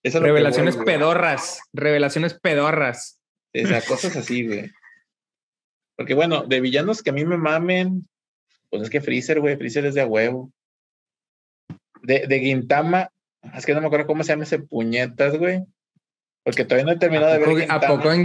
[0.03, 1.61] Revelaciones pedorras.
[1.73, 3.19] Revelaciones pedorras.
[3.55, 4.69] O sea, cosas así, güey.
[5.95, 8.07] Porque bueno, de villanos que a mí me mamen,
[8.69, 10.51] pues es que Freezer, güey, Freezer es de a huevo
[12.05, 13.09] de, de Gintama,
[13.55, 15.63] es que no me acuerdo cómo se llama ese puñetas, güey.
[16.43, 17.47] Porque todavía no he terminado de ver.
[17.47, 17.85] ¿A poco, Gintama.
[17.85, 18.23] ¿a poco en,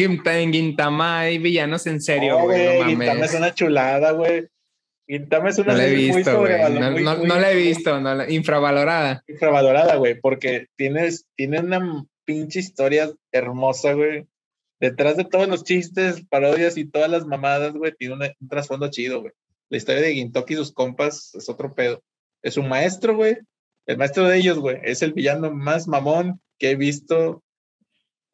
[0.53, 2.65] Gintama, en hay villanos en serio, No, güey?
[2.81, 3.31] No, Gintama mames.
[3.33, 4.47] es una chulada, güey.
[5.09, 6.53] Gintama es una No serie muy visto, güey.
[6.53, 6.87] sobrevalorada.
[6.91, 9.25] No, muy- no- muy- no la he visto, no la- infravalorada.
[9.27, 14.27] infravalorada, güey, porque tienes, tiene una pinche historia hermosa, güey.
[14.79, 19.21] Detrás de todos los chistes, parodias y todas las mamadas, güey, tiene un trasfondo chido,
[19.23, 19.33] güey.
[19.69, 22.03] La historia de Gintoki y sus compas es otro pedo.
[22.43, 23.37] Es un maestro, güey.
[23.87, 24.79] El maestro de ellos, güey.
[24.83, 27.43] Es el villano más mamón que he visto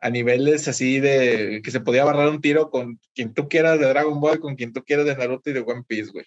[0.01, 3.89] a niveles así de que se podía barrar un tiro con quien tú quieras de
[3.89, 6.27] Dragon Ball, con quien tú quieras de Naruto y de One Piece, güey.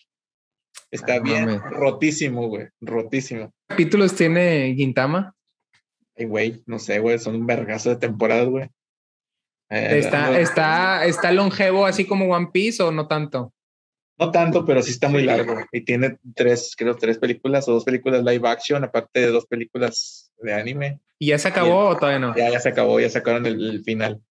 [0.91, 2.67] Está bien rotísimo, güey.
[2.81, 3.53] Rotísimo.
[3.67, 5.35] ¿Qué capítulos tiene Gintama?
[6.17, 8.65] Ay, güey, no sé, güey, son un vergazo de temporadas, güey.
[9.69, 13.53] Eh, ¿Está, no, está, ¿Está longevo así como One Piece o no tanto?
[14.19, 15.55] No tanto, pero sí está muy largo.
[15.71, 20.31] Y tiene tres, creo, tres películas o dos películas live action, aparte de dos películas
[20.41, 20.99] de anime.
[21.17, 22.35] ¿Y ya se acabó o todavía no?
[22.35, 24.21] Ya, ya se acabó, ya sacaron el, el final.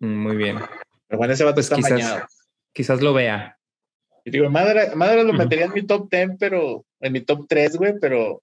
[0.00, 0.58] Mm, Muy bien.
[1.06, 2.26] Pero bueno, ese vato Pues está quizás- bañado.
[2.72, 3.58] Quizás lo vea.
[4.24, 7.76] Y digo, Madara, Madara lo metería en mi top 10, pero en mi top 3,
[7.76, 8.42] güey, pero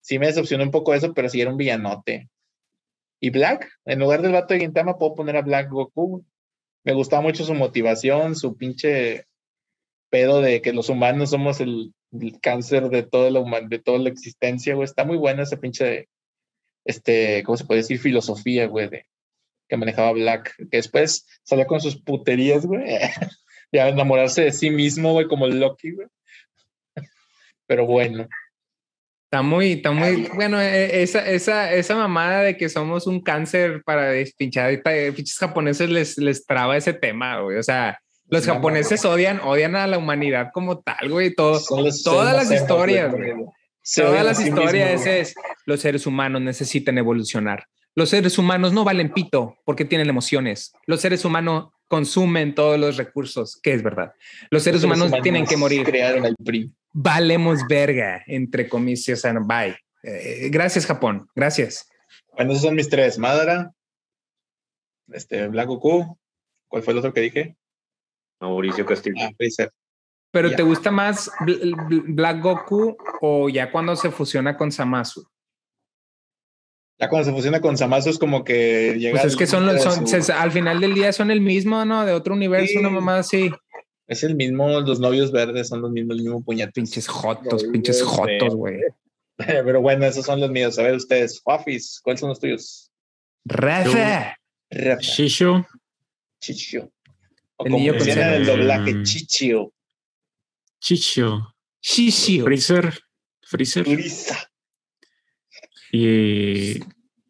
[0.00, 2.28] sí me decepcionó un poco eso, pero sí era un villanote.
[3.20, 6.24] Y Black, en lugar del vato de Gintama, puedo poner a Black Goku.
[6.84, 9.26] Me gustaba mucho su motivación, su pinche
[10.10, 13.98] pedo de que los humanos somos el, el cáncer de toda la human- de toda
[13.98, 14.84] la existencia, güey.
[14.84, 16.08] Está muy buena esa pinche,
[16.84, 17.98] este, ¿cómo se puede decir?
[17.98, 19.06] Filosofía, güey, de,
[19.68, 22.82] que manejaba Black, que después salía con sus puterías, güey.
[23.72, 26.08] ya enamorarse de sí mismo, güey, como Loki, güey.
[27.66, 28.28] Pero bueno,
[29.30, 33.82] Está muy, está muy, bueno, eh, esa, esa, esa mamada de que somos un cáncer
[33.84, 37.58] para despinchar, pa- pinches japoneses les, les traba ese tema, güey.
[37.58, 41.34] O sea, los japoneses odian, odian a la humanidad como tal, güey.
[41.34, 41.60] Todo,
[42.04, 43.32] todas las historias, güey.
[43.96, 47.66] todas las historias es, los seres humanos necesitan evolucionar.
[47.94, 50.72] Los seres humanos no valen pito porque tienen emociones.
[50.86, 54.12] Los seres humanos consumen todos los recursos, que es verdad.
[54.50, 55.84] Los seres, humanos, tienen que morir.
[55.84, 56.70] Crearon el PRI.
[56.92, 59.20] Valemos verga, entre comillas.
[59.20, 59.76] sea, Bye.
[60.02, 61.28] Eh, gracias, Japón.
[61.34, 61.88] Gracias.
[62.32, 63.18] Bueno, esos son mis tres.
[63.18, 63.72] Madara,
[65.08, 66.18] este, Black Goku.
[66.68, 67.56] ¿Cuál fue el otro que dije?
[68.40, 69.16] Mauricio Castillo.
[69.20, 69.68] Ah.
[70.30, 70.54] Pero.
[70.54, 75.26] ¿te gusta más Bl- Bl- Black Goku o ya cuando se fusiona con Samasu?
[77.00, 79.12] Ya cuando se fusiona con Zamasu es como que llega.
[79.20, 81.84] Pues es al que son, los- son se- al final del día son el mismo,
[81.84, 82.04] ¿no?
[82.04, 82.76] De otro universo, Sí.
[82.78, 83.50] una mamá así.
[84.06, 86.72] Es el mismo, los novios verdes son los mismos, el mismo puñetes.
[86.72, 88.80] Pinches jotos, pinches jotos, güey.
[89.36, 90.78] Pero bueno, esos son los míos.
[90.78, 92.90] A ver, ustedes, Fafis, ¿cuáles son los tuyos?
[93.44, 94.34] Rafa.
[94.70, 95.66] Rafa, Shisho,
[96.42, 96.90] Chichio.
[97.58, 99.02] O El como niño en el doblaje.
[99.02, 99.72] Chichio.
[100.80, 102.44] Chicho, Shishio.
[102.44, 103.00] Freezer,
[103.42, 104.50] Freezer Urisa.
[105.92, 106.80] y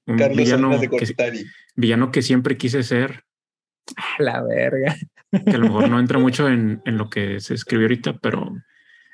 [0.07, 1.45] un Carlos villano de que,
[1.77, 3.25] villano que siempre quise ser,
[4.19, 4.97] La verga.
[5.31, 8.55] que a lo mejor no entra mucho en, en lo que se escribió ahorita, pero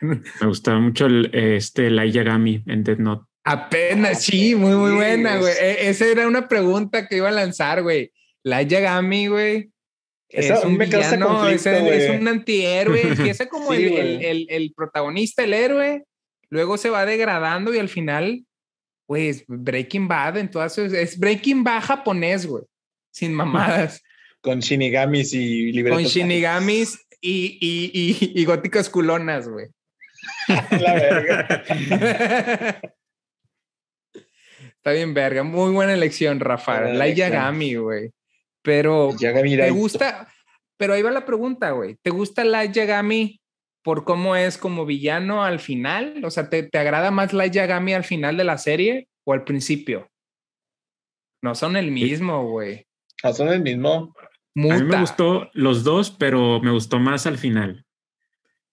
[0.00, 3.26] me gustaba mucho el, este Light Yagami en Dead Note.
[3.44, 5.52] Apenas, sí, muy, muy buena, güey.
[5.60, 8.10] E- Esa era una pregunta que iba a lanzar, güey.
[8.42, 9.70] La Yagami, güey.
[10.36, 13.02] Es Eso un me causa villano, es, es un antihéroe.
[13.08, 16.04] Empieza como Sí, el, el, el- el protagonista, el héroe.
[16.50, 18.44] Luego se va degradando y al final,
[19.06, 20.38] pues, Breaking Bad.
[20.38, 22.64] Entonces, es Breaking Bad japonés, güey.
[23.12, 24.02] Sin mamadas.
[24.40, 26.02] Con shinigamis y libretos.
[26.02, 29.68] con shinigamis y, y, y, y góticas culonas, güey.
[30.70, 32.82] La verga.
[34.12, 35.42] Está bien, verga.
[35.44, 36.80] Muy buena elección, Rafa.
[36.82, 37.08] La.
[37.08, 38.10] Yagami, güey.
[38.64, 39.74] Pero, Yagami ¿te Raito.
[39.74, 40.28] gusta?
[40.76, 41.96] Pero ahí va la pregunta, güey.
[42.02, 43.40] ¿Te gusta la Yagami
[43.82, 46.20] por cómo es como villano al final?
[46.24, 49.44] O sea, ¿te, te agrada más la Yagami al final de la serie o al
[49.44, 50.10] principio?
[51.42, 52.86] No son el mismo, güey.
[53.22, 54.14] No, son el mismo.
[54.56, 57.84] A mí me gustó los dos, pero me gustó más al final.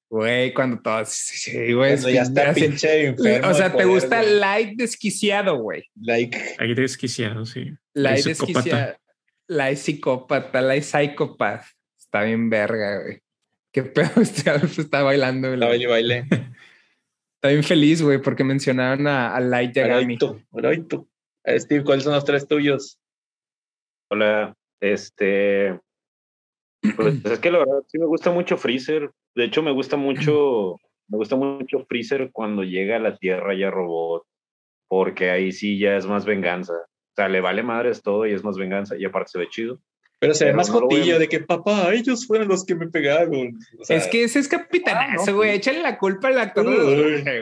[0.09, 1.09] Güey, cuando todos.
[1.09, 1.91] Sí, güey.
[1.93, 3.47] Cuando ya está así- pinche enfermo.
[3.49, 4.39] O sea, ¿te poder, gusta güey.
[4.39, 5.83] light desquiciado, güey?
[5.95, 7.71] Like, Ahí desquiciado, sí.
[7.93, 8.25] Light
[9.59, 10.61] Ahí psicópata.
[10.61, 10.67] desquiciado.
[10.67, 11.65] Light psicópata.
[11.97, 13.21] Está bien verga, güey.
[13.71, 15.59] Qué pedo este Adolfo está bailando, güey.
[15.59, 16.25] la baile, baile.
[17.35, 20.17] Está bien feliz, güey, porque mencionaron a, a Light Yagami.
[20.51, 21.07] Raito.
[21.43, 22.99] Eh, Steve, ¿cuáles son los tres tuyos?
[24.09, 25.79] Hola, este.
[26.95, 29.11] Pues es que la verdad sí me gusta mucho Freezer.
[29.35, 33.71] De hecho, me gusta mucho, me gusta mucho Freezer cuando llega a la Tierra ya
[33.71, 34.23] robot,
[34.87, 36.73] porque ahí sí ya es más venganza.
[37.11, 39.79] O sea, le vale madres todo y es más venganza y aparte se ve chido.
[40.19, 42.87] Pero se ve más no a- jotillo de que, papá, ellos fueron los que me
[42.87, 43.57] pegaron.
[43.79, 45.49] O sea, es que ese es capitanazo, Ah, no, güey.
[45.49, 45.55] sí.
[45.57, 46.63] Échale la culpa al actor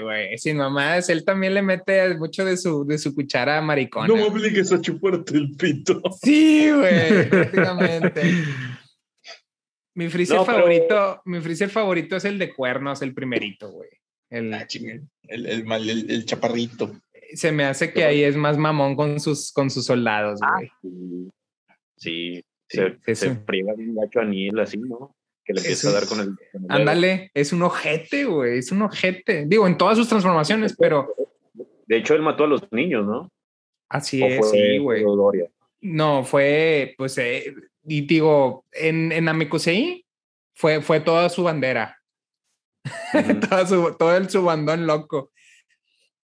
[0.02, 0.38] güey.
[0.38, 4.08] Sin mamadas, él también le mete mucho de su, de su cuchara maricona.
[4.08, 6.02] no me obligues a chuparte el pito.
[6.24, 8.22] Sí, güey, prácticamente.
[9.96, 13.90] Mi freezer No, pero- favorito, mi freezer favorito es el de cuernos, el primerito, güey.
[14.30, 14.66] El, Ah,
[15.28, 16.96] el, el, mal- el- el chaparrito.
[17.34, 20.72] Se me hace que ahí es más mamón con sus, con sus soldados, güey.
[20.82, 21.32] Sí,
[21.98, 25.16] sí, Sí, se, se friega un gacho a así, ¿no?
[25.44, 26.36] Que le empieza a dar con el.
[26.70, 29.46] Ándale, es un ojete, güey, es un ojete.
[29.48, 31.12] Digo, en todas sus transformaciones, pero
[31.88, 33.32] De hecho, él mató a los niños, ¿no?
[33.90, 35.04] así ¿O es, fue sí, güey.
[35.82, 40.06] No, fue, pues, eh, y digo, en, en Namekusei
[40.54, 42.00] fue, fue toda su bandera,
[43.68, 45.32] su, todo el su bandón loco.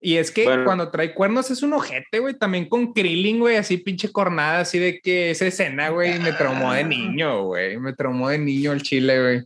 [0.00, 0.64] Y es que Bueno.
[0.64, 4.78] cuando trae cuernos es un ojete, güey, también con Krillin, güey, así pinche cornada, así
[4.78, 8.82] de que esa escena, güey, me traumó de niño, güey, me traumó de niño el
[8.82, 9.44] chile, güey.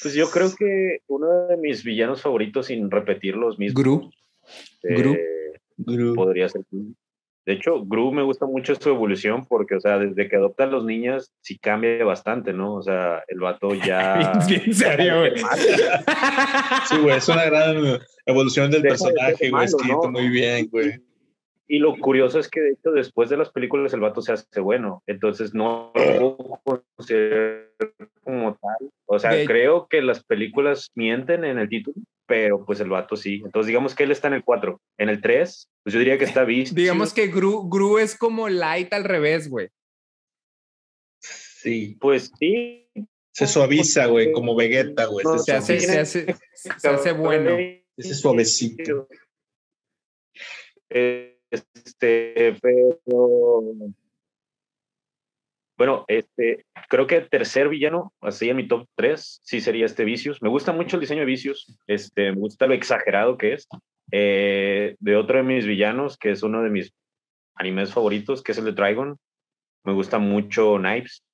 [0.00, 4.10] Pues yo creo que uno de mis villanos favoritos, sin repetir los mismos, Gru,
[4.84, 5.16] eh, Gru.
[5.76, 6.14] Gru.
[6.14, 6.94] podría ser Gru.
[7.44, 10.68] De hecho, Gru me gusta mucho su evolución porque, o sea, desde que adopta a
[10.68, 12.74] los niños, sí cambia bastante, ¿no?
[12.74, 14.32] O sea, el vato ya...
[14.46, 15.32] bien, serio, güey.
[16.88, 20.10] Sí, güey, es una gran evolución del Deja de personaje, güey, malo, escrito ¿no?
[20.10, 21.00] muy bien, güey.
[21.68, 24.60] Y lo curioso es que, de hecho, después de las películas, el vato se hace
[24.60, 25.02] bueno.
[25.06, 27.68] Entonces, no lo puedo considerar
[28.24, 28.90] como tal.
[29.06, 31.96] O sea, De- creo que las películas mienten en el título,
[32.26, 33.42] pero pues el vato sí.
[33.44, 34.80] Entonces, digamos que él está en el 4.
[34.98, 36.74] En el 3, pues yo diría que está visto.
[36.76, 39.68] Digamos que Gru, Gru es como Light al revés, güey.
[41.20, 41.96] Sí.
[42.00, 42.88] Pues sí.
[43.34, 45.24] Se suaviza, güey, como Vegeta, güey.
[45.24, 47.56] No, se Se hace, se hace, se hace bueno.
[47.96, 49.08] Ese suavecito.
[51.52, 52.98] Este, pero.
[55.76, 60.40] Bueno, este, creo que tercer villano, así en mi top 3, sí sería este Vicious.
[60.42, 63.66] Me gusta mucho el diseño de Vicious, este, me gusta lo exagerado que es.
[64.12, 66.92] Eh, de otro de mis villanos, que es uno de mis
[67.56, 69.16] animes favoritos, que es el de Dragon,
[69.84, 71.24] me gusta mucho Knives.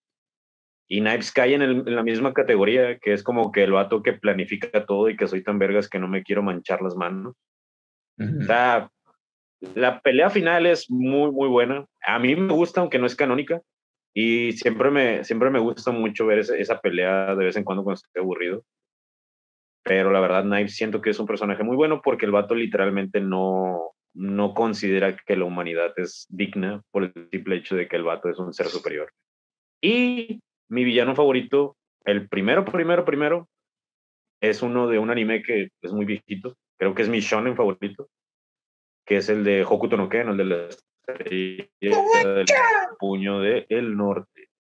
[0.89, 4.03] Y Knives cae en, el- en la misma categoría, que es como que el vato
[4.03, 7.35] que planifica todo y que soy tan vergas que no me quiero manchar las manos.
[8.41, 8.91] O sea,
[9.61, 11.87] la pelea final es muy, muy buena.
[12.03, 13.61] A mí me gusta, aunque no es canónica.
[14.15, 18.01] Y siempre me, siempre me gusta mucho ver esa, pelea de vez en cuando cuando
[18.03, 18.65] estoy aburrido.
[19.85, 23.21] Pero la verdad, Knives siento que es un personaje muy bueno porque el vato literalmente
[23.21, 28.03] no, no considera que la humanidad es digna por el simple hecho de que el
[28.03, 29.13] vato es un ser superior.
[29.81, 33.49] Y mi villano favorito, el primero, primero, primero,
[34.41, 36.57] es uno de un anime que es muy viejito.
[36.77, 38.09] Creo que es mi shonen favorito,
[39.09, 42.45] que es el de Hokuto no Ken, el de la estrella del
[42.99, 44.51] puño del norte.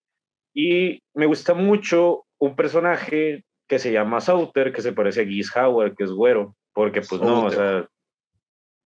[0.54, 5.60] Y me gusta mucho un personaje que se llama Sauter, que se parece a Geese
[5.60, 7.86] Howard, que es güero, porque pues no, o sea,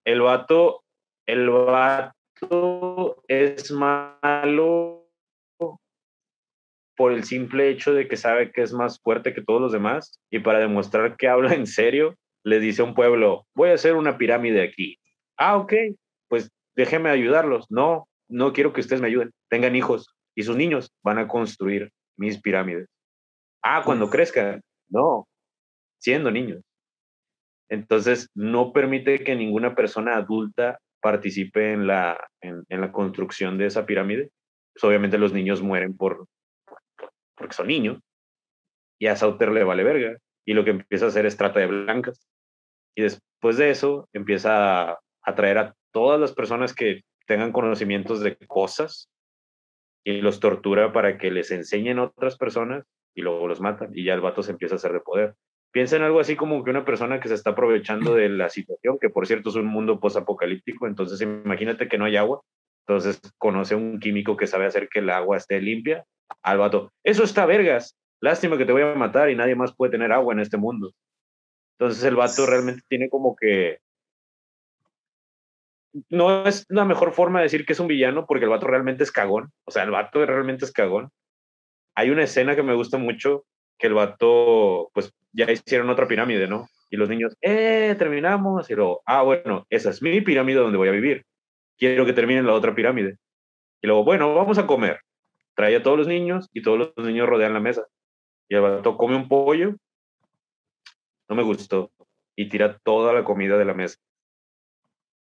[0.05, 0.83] el vato,
[1.25, 5.07] el vato es malo
[6.97, 10.19] por el simple hecho de que sabe que es más fuerte que todos los demás
[10.29, 13.95] y para demostrar que habla en serio, le dice a un pueblo, voy a hacer
[13.95, 14.99] una pirámide aquí.
[15.37, 15.73] Ah, ok,
[16.27, 17.69] pues déjeme ayudarlos.
[17.69, 19.31] No, no quiero que ustedes me ayuden.
[19.49, 22.87] Tengan hijos y sus niños van a construir mis pirámides.
[23.61, 24.61] Ah, cuando crezcan.
[24.89, 25.27] No,
[25.99, 26.61] siendo niños.
[27.69, 33.65] Entonces, no permite que ninguna persona adulta participe en la, en, en la construcción de
[33.65, 34.29] esa pirámide.
[34.73, 36.27] Pues obviamente los niños mueren por,
[37.35, 37.99] porque son niños.
[38.99, 40.17] Y a Sauter le vale verga.
[40.45, 42.27] Y lo que empieza a hacer es trata de blancas.
[42.95, 48.35] Y después de eso empieza a atraer a todas las personas que tengan conocimientos de
[48.47, 49.09] cosas
[50.03, 54.03] y los tortura para que les enseñen a otras personas y luego los matan y
[54.03, 55.35] ya el vato se empieza a hacer de poder.
[55.71, 58.99] Piensa en algo así como que una persona que se está aprovechando de la situación,
[58.99, 62.41] que por cierto es un mundo posapocalíptico, entonces imagínate que no hay agua,
[62.85, 66.05] entonces conoce un químico que sabe hacer que el agua esté limpia,
[66.43, 69.91] al vato, eso está vergas, lástima que te voy a matar y nadie más puede
[69.91, 70.91] tener agua en este mundo.
[71.79, 73.79] Entonces el vato realmente tiene como que
[76.09, 79.03] no es la mejor forma de decir que es un villano porque el vato realmente
[79.03, 79.51] es cagón.
[79.65, 81.09] O sea, el vato realmente es cagón.
[81.95, 83.45] Hay una escena que me gusta mucho
[83.77, 86.67] que el vato, pues ya hicieron otra pirámide, ¿no?
[86.89, 87.95] Y los niños, ¡eh!
[87.97, 88.69] Terminamos.
[88.69, 91.25] Y luego, ah, bueno, esa es mi pirámide donde voy a vivir.
[91.77, 93.17] Quiero que terminen la otra pirámide.
[93.81, 94.99] Y luego, bueno, vamos a comer.
[95.55, 97.85] Trae a todos los niños y todos los niños rodean la mesa.
[98.47, 99.75] Y el vato come un pollo.
[101.27, 101.91] No me gustó.
[102.35, 103.99] Y tira toda la comida de la mesa.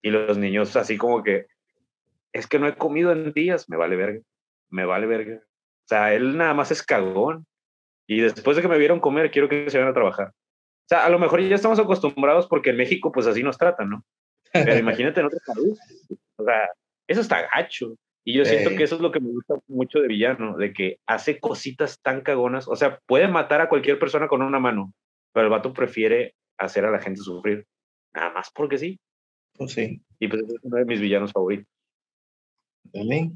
[0.02, 1.46] Y los niños así como que,
[2.32, 4.20] es que no he comido en días, me vale verga,
[4.70, 5.40] me vale verga.
[5.86, 7.46] sea, él nada más es cagón.
[8.06, 10.28] Y después de que me vieron comer, quiero que se vayan a trabajar.
[10.28, 13.90] O sea, a lo mejor ya estamos acostumbrados porque en México, pues así nos tratan,
[13.90, 14.04] ¿no?
[14.52, 15.78] Pero imagínate en otro país.
[16.36, 16.70] O sea,
[17.06, 17.94] eso está gacho.
[18.24, 20.98] Y yo siento que eso es lo que me gusta mucho de Villano, de que
[21.06, 22.68] hace cositas tan cagonas.
[22.68, 24.92] O sea, puede matar a cualquier persona con una mano,
[25.32, 27.66] pero el vato prefiere hacer a la gente sufrir.
[28.12, 29.00] Nada más porque sí.
[29.60, 30.00] Pues sí.
[30.18, 31.66] Y pues es uno de mis villanos favoritos.
[32.84, 33.30] Dale.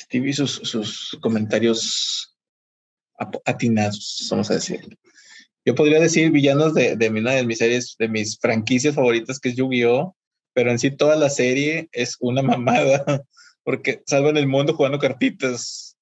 [0.00, 2.38] Stevie, sus, sus comentarios
[3.44, 4.96] atinados, vamos a decir.
[5.64, 9.48] Yo podría decir villanos de, de una de mis series, de mis franquicias favoritas, que
[9.48, 10.16] es Yu-Gi-Oh!
[10.52, 13.04] Pero en sí toda la serie es una mamada,
[13.64, 15.96] porque salvan el mundo jugando cartitas.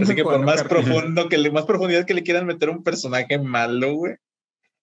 [0.00, 2.84] Así que por más profundo, que le, más profundidad que le quieran meter a un
[2.84, 4.14] personaje malo, güey,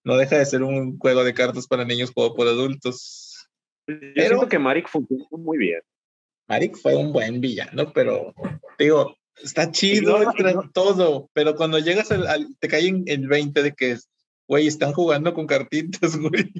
[0.04, 3.29] no deja de ser un juego de cartas para niños jugado por adultos.
[3.88, 5.82] Yo Pero- siento que Marik funciona muy bien.
[6.48, 8.34] Marik fue un buen villano, pero
[8.78, 13.62] digo, está chido ignora- todo, pero cuando llegas al, al- te cae en el 20
[13.64, 13.98] de que,
[14.48, 16.52] güey, están jugando con cartitas, güey,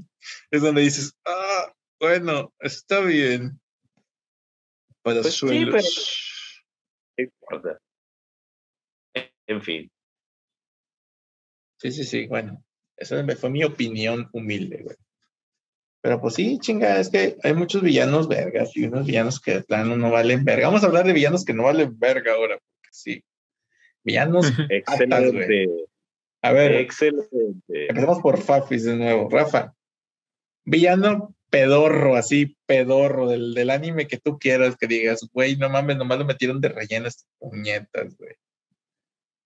[0.52, 3.60] es donde dices, ah, bueno, está bien.
[5.02, 5.74] Pero Pues sí, suelos.
[5.74, 7.80] pero- ¿Qué importa?
[9.48, 9.92] En fin.
[11.82, 12.64] Sí, sí, sí, bueno,
[12.98, 14.96] esa fue mi opinión humilde, güey.
[16.02, 19.64] Pero pues sí, chinga, es que hay muchos villanos vergas y unos villanos que de
[19.64, 20.68] plano no valen verga.
[20.68, 23.24] Vamos a hablar de villanos que no valen verga ahora, porque sí.
[24.04, 25.68] Villanos, Excelente.
[26.42, 27.90] a ver, Excelente.
[27.90, 29.30] empezamos por Fafis de nuevo.
[29.30, 29.74] Rafa,
[30.64, 35.98] villano pedorro, así pedorro del, del anime que tú quieras que digas, güey, no mames,
[35.98, 38.36] nomás lo metieron de relleno estas puñetas, güey.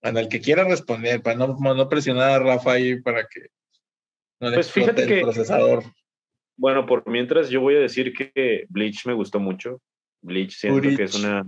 [0.03, 3.47] Bueno, el que quiera responder, para no, no presionar a Rafa ahí para que
[4.39, 5.83] no le Pues fíjate el que- procesador.
[6.57, 9.81] Bueno, por mientras yo voy a decir que Bleach me gustó mucho.
[10.21, 11.43] Bleach siento que es una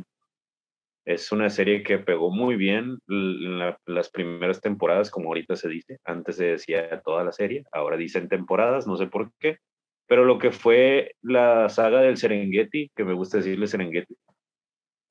[1.07, 5.99] es una serie que pegó muy bien la- las primeras temporadas, como ahorita se dice.
[6.03, 9.59] Antes se decía toda la serie, ahora dicen temporadas, no sé por qué.
[10.07, 14.15] Pero lo que fue la saga del Serengeti, que me gusta decirle Serengeti,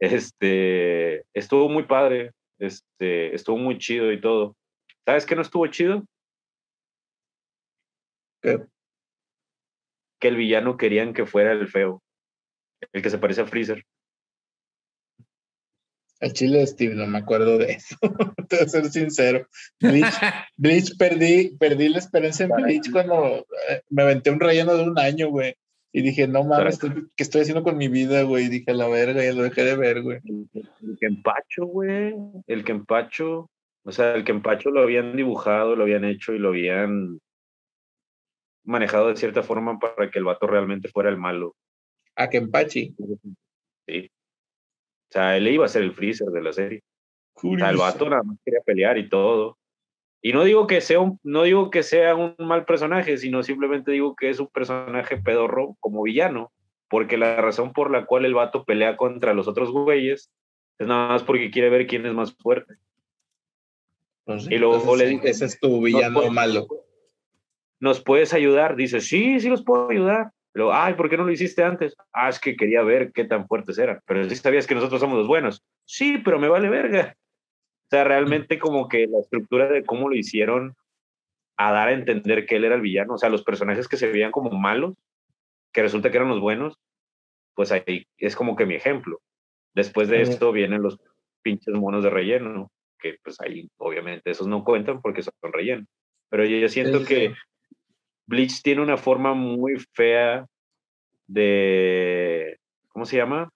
[0.01, 4.57] este, estuvo muy padre, este, estuvo muy chido y todo.
[5.05, 6.03] ¿Sabes qué no estuvo chido?
[8.43, 8.59] ¿Qué?
[10.25, 12.03] Que el villano querían que fuera el feo,
[12.95, 13.85] el que se parece a Freezer.
[16.19, 17.95] El chile de Steve, no me acuerdo de eso.
[18.49, 19.47] Te voy a ser sincero.
[19.79, 20.15] Bleach,
[20.57, 24.99] Bleach perdí, perdí la esperanza en Bleach cuando eh, me aventé un relleno de un
[24.99, 25.57] año, güey.
[25.93, 28.47] Y dije, no mames, estoy- ¿qué estoy haciendo con mi vida, güey?
[28.47, 30.21] Y dije, a la verga, ya lo dejé de ver, güey.
[30.25, 32.15] El, el Kempacho, güey.
[32.47, 33.51] El Kempacho.
[33.83, 37.21] O sea, el Kempacho lo habían dibujado, lo habían hecho y lo habían
[38.65, 41.55] manejado de cierta forma para que el vato realmente fuera el malo.
[42.17, 42.95] A Kenpachi.
[43.87, 44.11] Sí.
[44.11, 46.83] O sea, él iba a ser el freezer de la serie.
[47.35, 49.59] O sea, el vato nada más quería pelear y todo.
[50.23, 53.93] Y no digo que sea un, no digo que sea un mal personaje, sino simplemente
[53.93, 56.51] digo que es un personaje pedorro como villano.
[56.89, 60.31] Porque la razón por la cual el vato pelea contra los otros güeyes
[60.79, 62.75] es nada más porque quiere ver quién es más fuerte.
[64.25, 66.67] Pues y luego entonces, le dice, ese es tu villano puedes- malo.
[67.81, 68.77] ¿Nos puedes ayudar?
[68.77, 70.31] Dice, sí, sí los puedo ayudar.
[70.53, 71.97] Pero, ay, ¿por qué no lo hiciste antes?
[72.13, 74.01] Ah, es que quería ver qué tan fuertes eran.
[74.07, 75.63] Pero sí sabías que nosotros somos los buenos.
[75.85, 77.17] Sí, pero me vale verga.
[77.87, 80.75] O sea, realmente como que la estructura de cómo lo hicieron
[81.57, 84.09] a dar a entender que él era el villano, o sea, los personajes que se
[84.09, 84.95] veían como malos,
[85.73, 86.79] que resulta que eran los buenos,
[87.55, 89.21] pues ahí es como que mi ejemplo.
[89.75, 90.99] Después de esto vienen los
[91.43, 95.85] pinches monos de relleno, que pues ahí obviamente esos no cuentan porque son relleno.
[96.31, 97.35] Pero yo, yo siento Sí, sí, que.
[98.27, 100.47] Bleach tiene una forma muy fea
[101.27, 102.59] de,
[102.89, 103.51] ¿cómo se llama?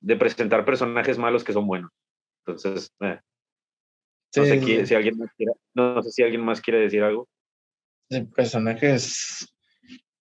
[0.00, 1.90] De presentar personajes malos que son buenos.
[2.44, 3.18] Entonces, eh,
[4.36, 7.02] no, Sí, sé sí, si alguien más quiera- no sé si alguien más quiere decir
[7.02, 7.28] algo.
[8.10, 9.46] Sí, personajes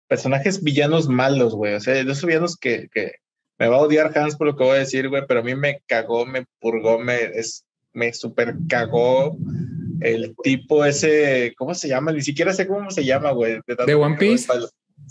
[0.08, 1.74] personajes villanos malos, güey.
[1.76, 3.14] O sea, de esos villanos que, que
[3.58, 5.56] me va a odiar Hans por lo que voy a decir, güey, pero a mí
[5.56, 9.38] me cagó, me purgó, me, es, me super cagó
[10.02, 12.12] el tipo ese, ¿cómo se llama?
[12.12, 13.60] Ni siquiera sé cómo se llama, güey.
[13.68, 14.48] ¿De que One Piece?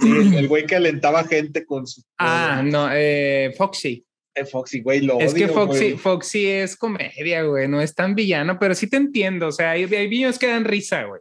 [0.00, 2.02] Sí, el- güey que alentaba gente con su...
[2.18, 4.04] Ah, no, eh, Foxy.
[4.34, 5.96] Eh, Foxy, güey, lo Es que odio, Foxy, güey.
[5.96, 9.48] Foxy es comedia, güey, no es tan villano, pero sí te entiendo.
[9.48, 11.20] O sea, hay, hay villanos que dan risa, güey.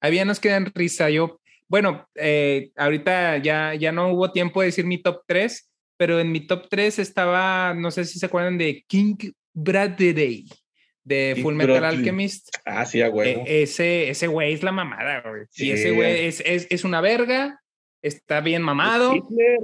[0.00, 1.10] Hay villanos que dan risa.
[1.10, 6.20] Yo, bueno, eh, ahorita ya, ya no hubo tiempo de decir mi top 3, pero
[6.20, 9.16] en mi top 3 estaba, no sé si se acuerdan de King
[9.54, 10.46] Bradley,
[11.08, 11.84] de Full Metal.
[11.84, 12.54] Alchemist.
[12.64, 13.44] Ah, sí, a huevo.
[13.46, 15.42] Eh, ese, ese güey es la mamada, güey.
[15.50, 15.66] Sí.
[15.66, 17.60] Y ese güey es, es, es una verga,
[18.02, 19.14] está bien mamado.
[19.14, 19.58] Hitler.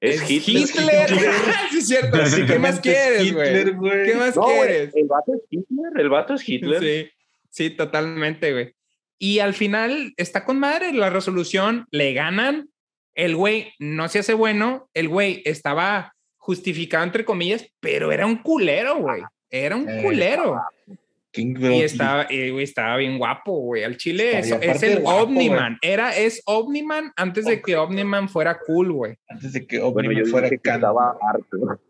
[0.00, 1.10] Es, Es Hitler.
[1.10, 1.10] Hitler.
[1.70, 2.12] sí, es cierto.
[2.12, 3.60] ¿Qué Básicamente más es quieres, güey?
[3.60, 4.06] Hitler.
[4.06, 4.96] ¿Qué más No, quieres?
[4.96, 5.92] el vato es Hitler.
[5.96, 6.80] El vato es Hitler.
[6.80, 7.10] Sí,
[7.50, 8.74] sí, totalmente, güey.
[9.18, 12.70] Y al final está con madre la resolución, le ganan,
[13.14, 18.36] el güey no se hace bueno, el güey estaba justificado entre comillas, pero era un
[18.36, 19.22] culero, güey.
[19.50, 20.60] Era un Eh, culero.
[21.32, 23.84] Y estaba, y, güey, estaba bien guapo, güey.
[23.84, 25.78] Al chile es, es el guapo, Omniman.
[25.82, 29.16] Era, es Omniman antes de que Omniman fuera cool, güey.
[29.28, 31.80] Antes de que Omniman fuera que estaba harto.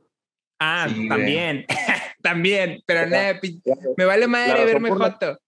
[0.59, 1.65] Ah, Sí, también.
[2.23, 2.83] también.
[2.85, 3.41] Pero nada,
[3.97, 5.39] me vale madre verme la- joto.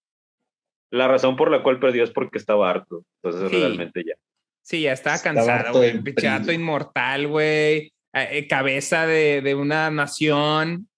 [0.92, 3.04] La razón por la cual perdió es porque estaba harto.
[3.22, 3.56] Entonces, Sí.
[3.56, 4.14] realmente ya.
[4.62, 5.98] Sí, ya estaba Estaba cansado, güey.
[6.00, 6.54] PRI.
[6.54, 7.92] inmortal, güey.
[8.12, 10.88] Eh, eh, cabeza de, de una nación.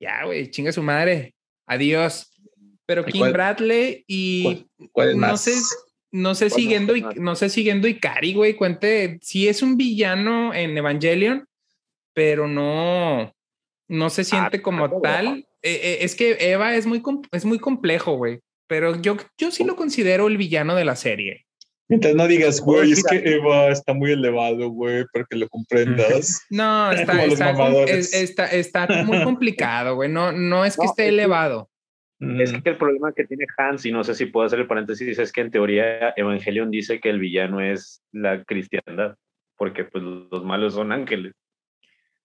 [0.00, 1.34] Ya, güey, chinga su madre.
[1.66, 2.26] Adiós.
[2.86, 5.40] Pero ¿Y cuál- Bradley y ¿Cuál es no más?
[5.42, 5.52] sé,
[6.10, 7.16] no sé ¿Cuál siguiendo, más?
[7.16, 8.54] no sé siguiendo Ikari, güey.
[8.54, 11.46] Cuente, sí es un villano en Evangelion,
[12.14, 13.32] pero no,
[13.88, 15.46] no se siente como tal.
[15.62, 18.40] Eh, eh, es que Eva es muy, es muy complejo, güey.
[18.66, 21.44] Pero yo, yo sí lo considero el villano de la serie.
[21.90, 26.40] Mientras no digas, güey, es que Eva está muy elevado, güey, para que lo comprendas.
[26.50, 30.08] No, está, es- muy complicado, güey.
[30.08, 31.68] No, no es que No, esté es que- elevado.
[32.38, 35.18] Es que el problema que tiene Hans, y no sé si puedo hacer el paréntesis,
[35.18, 39.16] es que en teoría Evangelion dice que el villano es la cristiandad,
[39.56, 41.32] porque pues los malos son ángeles.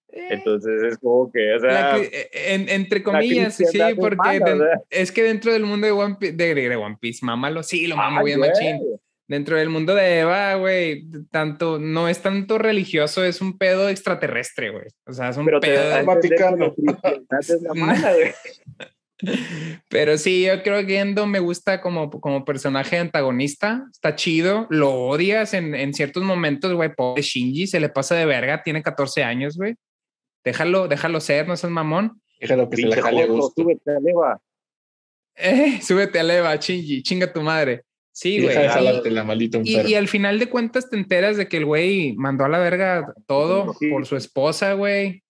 [0.09, 3.65] Eh, Entonces es como que, o sea, eh, en- entre la comillas, sí,
[3.97, 4.81] porque mala, den- o sea.
[4.89, 7.95] es que dentro del mundo de One Piece, de, de One Piece, mámalo, sí, lo
[7.95, 8.79] mamo Ay, bien machín.
[9.27, 14.69] Dentro del mundo de Eva, güey, tanto, no es tanto religioso, es un pedo extraterrestre,
[14.69, 14.85] güey.
[15.07, 15.97] O sea, es un Pero te pedo.
[15.97, 16.75] que Vaticano.
[19.89, 23.85] Pero sí, yo creo que Gendo me gusta como, como personaje antagonista.
[23.91, 24.67] Está chido.
[24.69, 26.93] Lo odias en, en ciertos momentos, güey.
[26.93, 28.61] Pobre Shinji se le pasa de verga.
[28.63, 29.75] Tiene 14 años, güey.
[30.43, 32.21] Déjalo, déjalo ser, no seas mamón.
[32.39, 33.63] Déjalo que se la jale a gusto.
[33.63, 34.39] súbete a leva.
[35.37, 37.03] Eh, súbete a leva, Shinji.
[37.03, 37.83] Chinga tu madre.
[38.17, 38.47] Sí, Y güey.
[38.55, 39.89] Deja de Y- jalarte la maldita Y, enferma.
[39.89, 43.13] y al final de cuentas te enteras de que el güey mandó a la verga
[43.27, 43.89] todo Sí.
[43.89, 45.21] por su esposa, güey.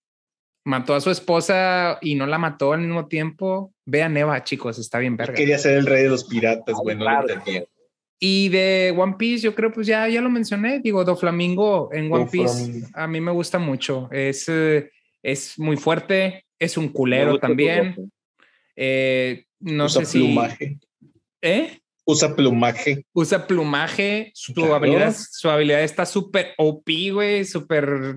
[0.63, 3.73] Mató a su esposa y no la mató al mismo tiempo.
[3.85, 5.33] Vean Eva, chicos, está bien verga.
[5.33, 7.27] Quería ser el rey de los piratas, güey, no claro.
[7.27, 7.65] lo entendía.
[8.19, 10.79] Y de One Piece, yo creo, pues ya, ya lo mencioné.
[10.79, 14.09] Digo, Doflamingo en One Piece a mí me gusta mucho.
[14.11, 14.91] Es, eh,
[15.23, 18.11] es muy fuerte, es un culero también.
[18.75, 20.19] Eh, no Usa sé si.
[20.19, 20.77] plumaje.
[21.41, 21.79] ¿Eh?
[22.05, 23.05] Usa plumaje.
[23.13, 24.75] Usa plumaje, su Claro.
[24.75, 28.15] habilidad, su habilidad está súper OP, güey, súper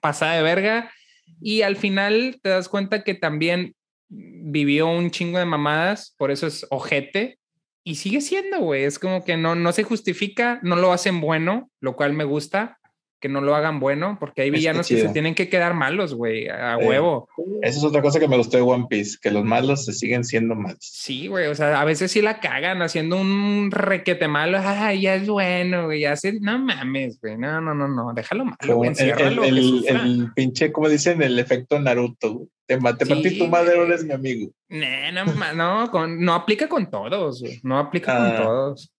[0.00, 0.92] pasada de verga.
[1.40, 3.74] Y al final te das cuenta que también
[4.08, 7.38] vivió un chingo de mamadas, por eso es ojete.
[7.82, 8.84] Y sigue siendo, güey.
[8.84, 12.79] Es como que no, no se justifica, no lo hacen bueno, lo cual me gusta
[13.20, 16.48] que no lo hagan bueno, porque hay villanos que se tienen que quedar malos, güey,
[16.48, 16.86] a Sí.
[16.86, 17.28] huevo.
[17.62, 20.24] Esa es otra cosa que me gustó de One Piece, que los malos se siguen
[20.24, 20.78] siendo malos.
[20.80, 25.14] Sí, güey, o sea, a veces sí la cagan haciendo un requete malo, ay, ya
[25.16, 29.44] es bueno, güey, ya se, no mames, güey, no, no, no, no, déjalo malo, el,
[29.48, 32.32] el, el- pinche, como dicen, el efecto Naruto.
[32.34, 32.48] güey.
[32.66, 34.52] Te, te Sí, partí tu madre, eres mi amigo.
[34.68, 38.36] Nah, no, no, con- no aplica con todos, güey, no aplica Ah.
[38.36, 38.92] con todos.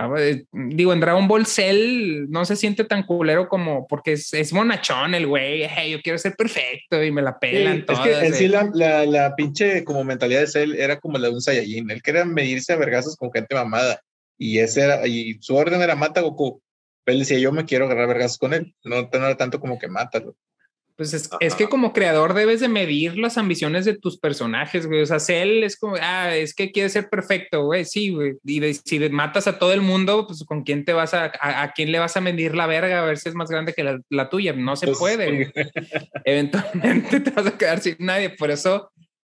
[0.00, 4.32] Ah, güey, digo, en Dragon Ball Cell no se siente tan culero como porque es,
[4.32, 7.98] es monachón el güey, "Hey, yo quiero ser perfecto y me la Sí, pelan es
[7.98, 8.48] que en sí eh.
[8.48, 11.90] la, la, la pinche como mentalidad de Cell era como la de un Saiyajin.
[11.90, 14.00] Él quería medirse a vergazos con gente mamada.
[14.38, 16.62] Y ese era, y su orden era mata a Goku.
[17.02, 18.76] Pero él decía, yo me quiero agarrar vergazos con él.
[18.84, 20.36] No, no era tanto como que mátalo.
[20.98, 25.00] Pues es, que como creador debes de medir las ambiciones de tus personajes, güey.
[25.02, 27.84] O sea, Cell es como, ah, es que quiere ser perfecto, güey.
[27.84, 28.32] Sí, güey.
[28.44, 31.62] Y de- si matas a todo el mundo, pues con quién te vas a, a,
[31.62, 33.84] a quién le vas a medir la verga a ver si es más grande que
[33.84, 34.52] la, la tuya.
[34.54, 35.32] No se Entonces, puede.
[35.32, 35.52] güey.
[36.24, 38.30] Eventualmente te vas a quedar sin nadie.
[38.30, 38.90] Por eso,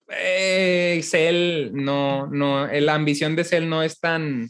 [0.08, 4.48] eh, Cell no, no, eh, la ambición de Cell no es tan.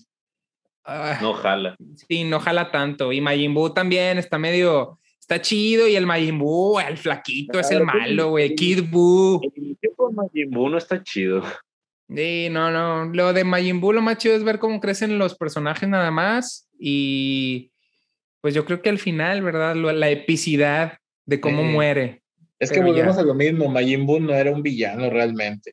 [0.84, 1.76] ah, No jala.
[2.08, 3.12] Sí, no jala tanto.
[3.12, 4.98] Y Majin Buu también está medio.
[5.22, 5.88] Está chido.
[5.88, 8.54] Y el Majin Buu, el flaquito, es el Claro, malo, güey.
[8.54, 9.40] Kid Buu.
[9.54, 11.42] El con Majin Buu no está chido.
[12.14, 13.06] Sí, no, no.
[13.14, 16.68] Lo de Majin Buu, lo más chido es ver cómo crecen los personajes nada más.
[16.78, 17.70] Y
[18.42, 19.76] pues yo creo que al final, ¿verdad?
[19.76, 22.22] Lo- la epicidad de cómo muere.
[22.58, 23.22] Es que volvemos ya.
[23.22, 23.68] a lo mismo.
[23.68, 25.72] Majin Buu no era un villano realmente.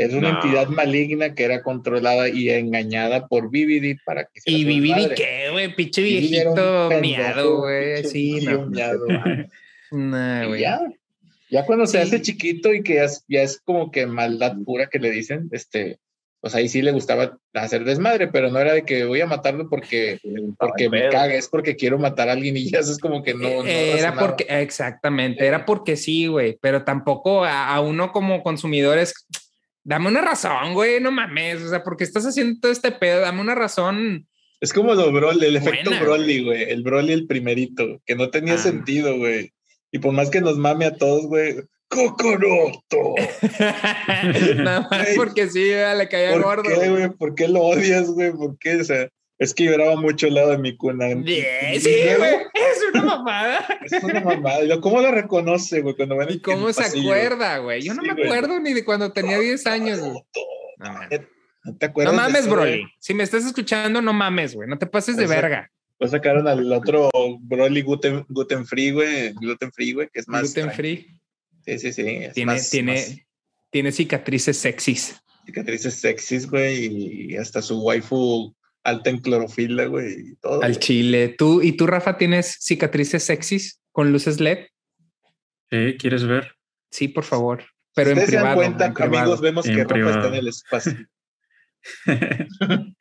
[0.00, 0.40] Era una No.
[0.42, 5.14] entidad maligna que era controlada y engañada por Vividi para que Y hiciera su Vividi.
[5.16, 5.74] ¿qué, güey?
[5.74, 8.04] Pinche era viejito miado, güey.
[8.04, 8.66] Sí, no.
[8.66, 9.06] miado.
[9.90, 10.60] Y güey.
[10.60, 10.80] ya.
[11.50, 12.06] Ya cuando se Sí.
[12.06, 15.48] hace chiquito y que ya es, ya es como que maldad pura que le dicen,
[15.50, 15.98] este,
[16.40, 19.68] pues ahí sí le gustaba hacer desmadre, pero no era de que voy a matarlo
[19.70, 20.20] porque,
[20.58, 23.32] porque me caga, es porque quiero matar a alguien y ya eso es como que
[23.34, 23.48] no.
[23.48, 24.28] no era razonaba.
[24.28, 29.26] porque, exactamente, era porque sí, güey, pero tampoco a, a uno como consumidores,
[29.84, 33.40] dame una razón, güey, no mames, o sea, porque estás haciendo todo este pedo, dame
[33.40, 34.26] una razón.
[34.60, 36.62] Es como lo Broly, el efecto Broly, güey.
[36.70, 38.58] El Broly, el primerito, que no tenía Ah.
[38.58, 39.52] sentido, güey.
[39.92, 41.56] Y por más que nos mame a todos, güey.
[41.88, 43.14] ¡Cocoroto!
[44.56, 46.62] Nada más porque sí, güey, le caía ¿Por gordo.
[46.64, 47.08] qué, güey?
[47.10, 48.32] ¿Por qué lo odias, güey?
[48.32, 48.76] ¿Por qué?
[48.80, 49.08] O sea,
[49.38, 51.06] es que lloraba mucho al lado de mi cuna.
[51.14, 53.66] Bien, Y Sí, güey, es una mamada.
[53.84, 54.80] Es una mamada.
[54.80, 55.94] ¿Cómo lo reconoce, güey?
[55.94, 57.12] Cuando van ¿Y cómo se pasillo?
[57.12, 57.82] acuerda, güey?
[57.82, 60.12] Yo no Sí, me acuerdo ni de cuando tenía 10 años, güey.
[60.78, 61.20] No mames.
[61.64, 62.14] ¿No te acuerdas?
[62.14, 62.48] No mames?
[62.48, 62.86] Broly.
[62.98, 64.68] Si me estás escuchando, no mames, güey.
[64.68, 65.70] No te pases de verga.
[65.98, 67.10] Pues sacaron al otro
[67.40, 69.32] Broly gluten, gluten free, güey.
[69.34, 70.42] Gluten free, güey, que es más.
[70.54, 71.08] Gluten free.
[71.66, 72.02] Sí, sí, sí.
[72.34, 73.16] Tiene, más- tiene, más
[73.70, 75.20] tiene cicatrices sexys.
[75.44, 77.32] cicatrices sexys, güey.
[77.32, 78.54] Y hasta su waifu
[78.84, 80.30] alta en clorofila, güey.
[80.32, 80.62] Y todo.
[80.62, 80.80] Al güey.
[80.80, 81.28] chile.
[81.36, 84.66] ¿Tú y tú, Rafa, tienes cicatrices sexys con luces LED?
[85.70, 86.54] ¿Qué quieres ver?
[86.90, 87.64] Sí, por favor.
[87.94, 88.56] Pero en Ustedes se dan privado.
[88.56, 89.18] cuenta, en privado.
[89.18, 90.16] amigos, vemos En que Rafa privado.
[90.16, 90.92] está en el espacio.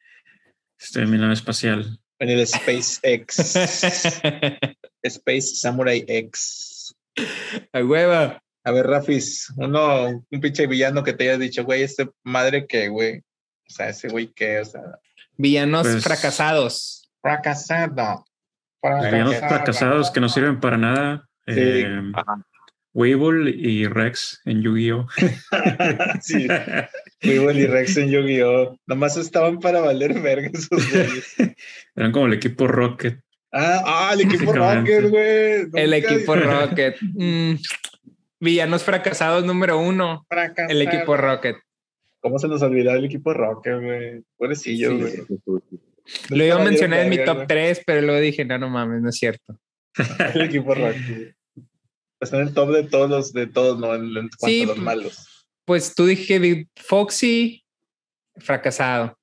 [0.79, 1.99] Estoy en mi nave espacial.
[2.19, 3.37] En el SpaceX.
[5.03, 6.95] Space Samurai X.
[7.73, 8.41] A hueva.
[8.63, 12.89] A ver, Rafis, uno, un pinche villano que te haya dicho, güey, este madre que,
[12.89, 13.19] güey.
[13.19, 14.81] O sea, ese güey que, o sea,
[15.37, 16.69] Villanos Pues- fracasado.
[17.21, 18.21] fracasados.
[18.83, 19.49] Los villanos Fracasado.
[19.49, 21.27] fracasados que no sirven para nada.
[21.47, 21.53] Sí.
[21.57, 22.35] Eh, Ajá.
[22.93, 25.07] Weevil y Rex en Yu-Gi-Oh!
[26.21, 26.47] sí,
[27.23, 28.75] Weevil y Rex en Yu-Gi-Oh!
[28.87, 31.35] Nomás estaban para valer verga esos güeyes.
[31.95, 33.19] Eran como el equipo Rocket.
[33.51, 34.51] Ah, ah, el equipo.
[34.53, 35.67] Rocket, güey.
[35.73, 36.97] El equipo Rocket.
[37.01, 37.53] Mm.
[38.39, 40.25] Villanos fracasados número uno.
[40.29, 40.69] Fracasado.
[40.69, 41.57] El equipo Rocket.
[42.27, 44.21] ¿Cómo se nos olvidó el equipo Rocket, güey?
[44.35, 45.61] Pobrecillo, Sí, güey.
[46.29, 49.07] Lo iba a mencionar en mi top 3, pero luego dije, no, no mames, no
[49.07, 49.57] es cierto.
[49.97, 50.07] güey.
[50.35, 51.35] El equipo Rocket.
[52.19, 53.95] Está en el top de todos los, de todos, ¿no?
[53.95, 55.45] En, en cuanto Sí, a los pues, malos.
[55.63, 57.63] Pues tú dije Foxy,
[58.35, 59.17] fracasado.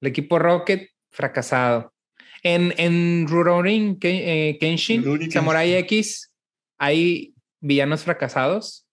[0.00, 1.94] El equipo Rocket, fracasado.
[2.42, 6.32] En, en Rurouni eh, Kenshin, Rurouni Samurai X,
[6.78, 8.88] hay villanos fracasados.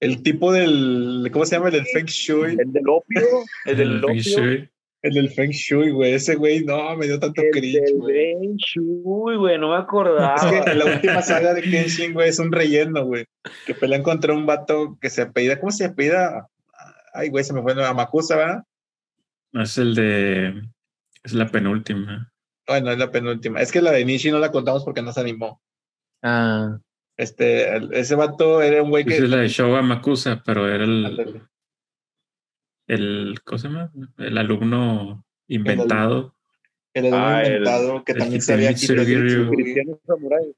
[0.00, 1.68] El tipo del, ¿cómo se llama?
[1.68, 2.56] El del Feng Shui.
[2.58, 3.22] El del opio,
[3.64, 4.70] el del opio, Shui.
[5.02, 6.14] El del Feng Shui, güey.
[6.14, 7.80] Ese güey, no, me dio tanto el cringe.
[8.06, 10.34] Feng Shui, güey, no me acordaba.
[10.34, 13.26] Es que la última saga de Kenshin, güey, es un relleno, güey.
[13.66, 16.48] Que pelean contra un vato que se apellida, ¿cómo se apellida?
[17.14, 18.64] Ay, güey, se me fue a Makusa, ¿verdad?
[19.52, 20.62] Es el de.
[21.24, 22.30] Es la penúltima.
[22.66, 23.60] Bueno, es la penúltima.
[23.60, 25.60] Es que la de Nishi no la contamos porque no se animó.
[26.22, 26.78] Ah,
[27.16, 29.24] Este, el- ese vato era un güey Esa que.
[29.24, 31.42] es la de Showa Makusa, pero era el, Ándale.
[32.86, 33.40] el.
[33.44, 33.92] ¿Cómo se llama?
[34.18, 36.34] El alumno inventado.
[36.92, 38.74] El alumno Ah, el- inventado que el también sabía.
[38.74, 40.54] Cristiano Samurai.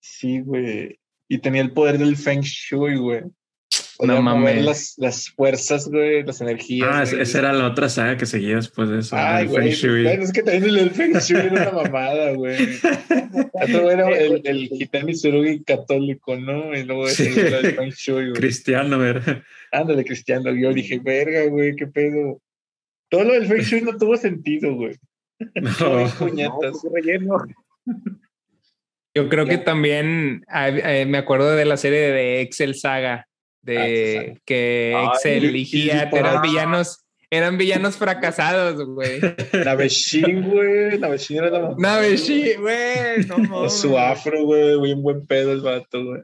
[0.00, 0.98] Sí, güey.
[1.28, 3.22] Y tenía el poder del Feng Shui, güey.
[4.06, 4.64] No mover mames.
[4.64, 6.88] las, las fuerzas, güey, las energías.
[6.90, 7.22] Ah, güey.
[7.22, 9.16] esa era la otra saga que seguía después de eso.
[9.18, 9.62] Ay, el güey.
[9.72, 10.02] Feng Shui.
[10.04, 12.56] Bueno, es que también el Feng Shui era una mamada, güey.
[13.52, 16.76] Otro era el, el Hitami Tsurugi católico, ¿no?
[16.76, 17.40] Y luego ese Sí.
[17.40, 18.32] era el Feng Shui, güey.
[18.32, 19.42] Cristiano, ¿verdad?
[19.72, 20.52] Ándale, Cristiano.
[20.54, 22.40] Yo dije, verga, güey, qué pedo.
[23.08, 24.94] Todo lo del Feng Shui no tuvo sentido, güey.
[25.54, 26.04] No.
[26.04, 26.76] No, puñetas.
[26.94, 27.38] relleno.
[29.14, 33.26] yo creo que también ah, eh, me acuerdo de la serie de Excel Saga,
[33.62, 36.42] de Ah, Excel que Ay, Excel y- y eran ah.
[36.42, 39.20] villanos, eran villanos fracasados, güey.
[39.66, 40.98] Naveshin, güey.
[40.98, 41.76] Naveshin era la mamada.
[41.78, 43.72] Naveshi, güey, no mames.
[43.74, 44.80] su afro, güey.
[44.80, 46.22] Bien buen pedo el vato, güey.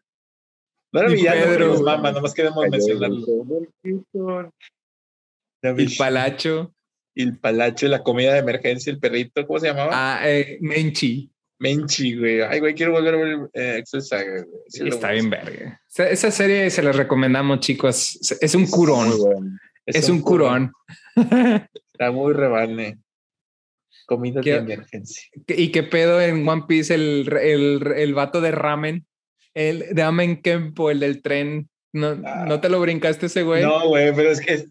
[0.93, 2.13] No era Y villano, Pedro, pero mama.
[2.13, 3.27] Nomás queremos mencionarlo.
[3.85, 4.51] El
[5.63, 5.99] Naveshin.
[5.99, 6.73] palacho.
[7.15, 9.91] El palacho y la comida de emergencia, el perrito, ¿cómo se llamaba?
[9.93, 11.31] Ah, eh, Menchi.
[11.59, 12.41] Menchi, güey.
[12.43, 14.61] Ay, güey, quiero volver a ver eh, Excel Saga, güey.
[14.69, 15.81] Sí, lo Está bien verga.
[15.89, 18.19] Esa, esa serie se la recomendamos, chicos.
[18.41, 19.13] Es- un curón.
[19.87, 20.73] Es un curón.
[21.17, 22.99] Está muy rebane.
[24.07, 25.23] Comida de ¿Qué- emergencia.
[25.49, 29.07] ¿Y qué pedo en One Piece el, el, el vato de ramen?
[29.55, 31.69] El de Ramen Kempo, el del tren.
[31.97, 32.45] ¿No, Ah.
[32.47, 33.63] ¿no te lo brincaste ese güey?
[33.63, 34.69] No, güey, pero es que es-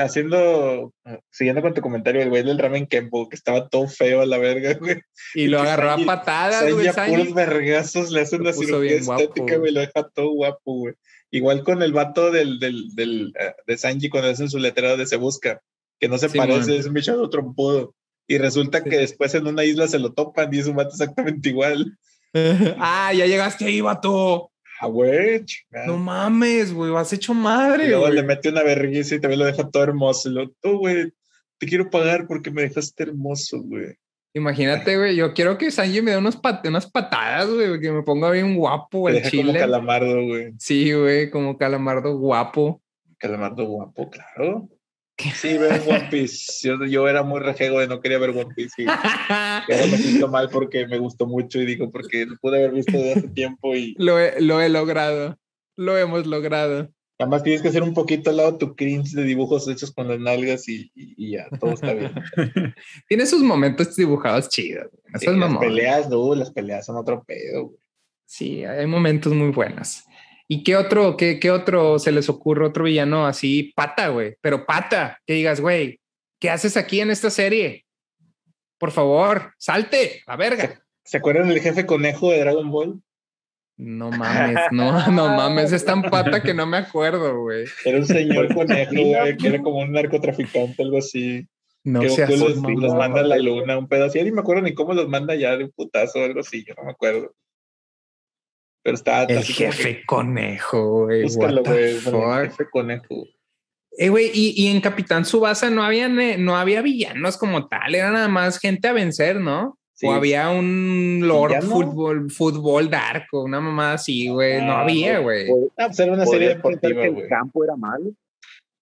[0.00, 0.92] haciendo,
[1.30, 4.38] siguiendo con tu comentario, el güey del ramen Kempo, que estaba todo feo a la
[4.38, 5.00] verga, güey.
[5.34, 6.86] y lo agarró a patadas, güey.
[6.88, 7.16] a Sanji.
[7.16, 9.72] puros vergazos le hace Lo una cirugía estética, güey.
[9.72, 10.94] lo deja todo guapo, güey.
[11.30, 15.06] Igual con el vato del, del, del, eh, de Sanji cuando hacen su letrero de
[15.06, 15.60] Se Busca,
[16.00, 16.80] que no se Sí, parece, man.
[16.80, 17.94] es un bicho trompudo.
[18.26, 18.88] Y resulta Sí.
[18.88, 21.98] que después en una isla se lo topan y es un vato exactamente igual.
[22.78, 24.50] ah, ya llegaste ahí, vato.
[24.80, 25.44] Ah, güey.
[25.86, 28.14] No mames, güey, has hecho Y madre, luego güey.
[28.14, 30.28] le mete una vergüenza y también lo deja todo hermoso.
[30.30, 31.12] Luego, tú, güey,
[31.58, 33.94] te quiero pagar porque me dejaste hermoso, güey.
[34.36, 38.02] Imagínate, güey, yo quiero que Sanji me dé unos pat- unas patadas, güey, que me
[38.02, 39.58] ponga bien guapo el deja como chile.
[39.60, 40.52] calamardo, güey.
[40.58, 42.82] Sí, güey, como calamardo guapo.
[43.18, 44.68] Calamardo guapo, claro.
[45.16, 46.66] Sí, veo One Piece.
[46.68, 48.82] Yo, yo era muy rejego de no quería ver One Piece.
[48.82, 48.86] Y
[49.90, 53.12] me siento mal porque me gustó mucho y digo, porque lo pude haber visto desde
[53.12, 55.38] hace tiempo y lo, he, lo he logrado.
[55.76, 56.90] Lo hemos logrado.
[57.18, 60.08] nada más tienes que hacer un poquito al lado tu cringe de dibujos hechos con
[60.08, 62.12] las nalgas y, y- y ya, todo está bien.
[63.08, 64.88] Tiene sus momentos dibujados chidos.
[65.18, 67.78] Sí, las peleas, no, las peleas son otro pedo, güey.
[68.26, 70.04] Sí, hay momentos muy buenos.
[70.48, 74.36] ¿Y qué otro, qué, qué otro se les ocurre, otro villano así, pata, güey?
[74.40, 76.00] Pero pata, que digas, güey,
[76.38, 77.86] ¿qué haces aquí en esta serie?
[78.78, 80.82] Por favor, salte, la verga.
[81.04, 83.00] ¿Se acuerdan del jefe conejo de Dragon Ball?
[83.76, 87.64] No mames, no, no mames, es tan pata que no me acuerdo, güey.
[87.84, 91.46] Era un señor conejo, güey, que era como un narcotraficante, algo así.
[91.82, 94.14] No que Goku los, los manda a la luna, un pedazo.
[94.14, 96.64] Ya ni me acuerdo ni cómo los manda ya de un putazo o algo así,
[96.66, 97.34] yo no me acuerdo.
[98.84, 101.22] Pero está El que- jefe conejo, güey.
[101.24, 101.98] Búscalo, güey.
[102.04, 103.26] bueno, el jefe conejo.
[103.96, 108.10] Eh, güey, y, y en Capitán Subasa no había, no había villanos como tal, era
[108.10, 109.78] nada más gente a vencer, ¿no?
[109.96, 110.06] Sí.
[110.08, 111.66] O había un Lord ¿Villano?
[111.70, 114.60] fútbol, fútbol dark o una mamá así, güey.
[114.60, 115.46] no Ah, había, güey.
[115.78, 117.22] Ah, pues era una serie deportiva, que güey.
[117.22, 118.10] el campo era malo.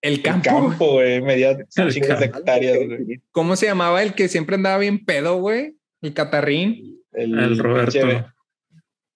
[0.00, 3.20] El El campo, campo, güey, de Malo, hectáreas, güey.
[3.30, 5.76] ¿cómo se llamaba el que siempre andaba bien pedo, güey?
[6.00, 6.98] El catarrín.
[7.12, 7.92] El Roberto.
[7.92, 8.26] pinche-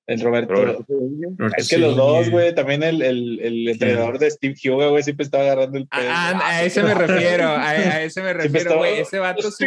[0.07, 0.54] El Roberto.
[0.86, 1.30] Cedillo.
[1.57, 5.24] Es que los dos, güey, también el, el, el entrenador de Steve Huga, güey, siempre
[5.24, 6.09] estaba agarrando el pedo.
[6.09, 9.00] Ah, ah, a ese me refiero, a, a ese me refiero, güey.
[9.00, 9.66] Ese vato sí,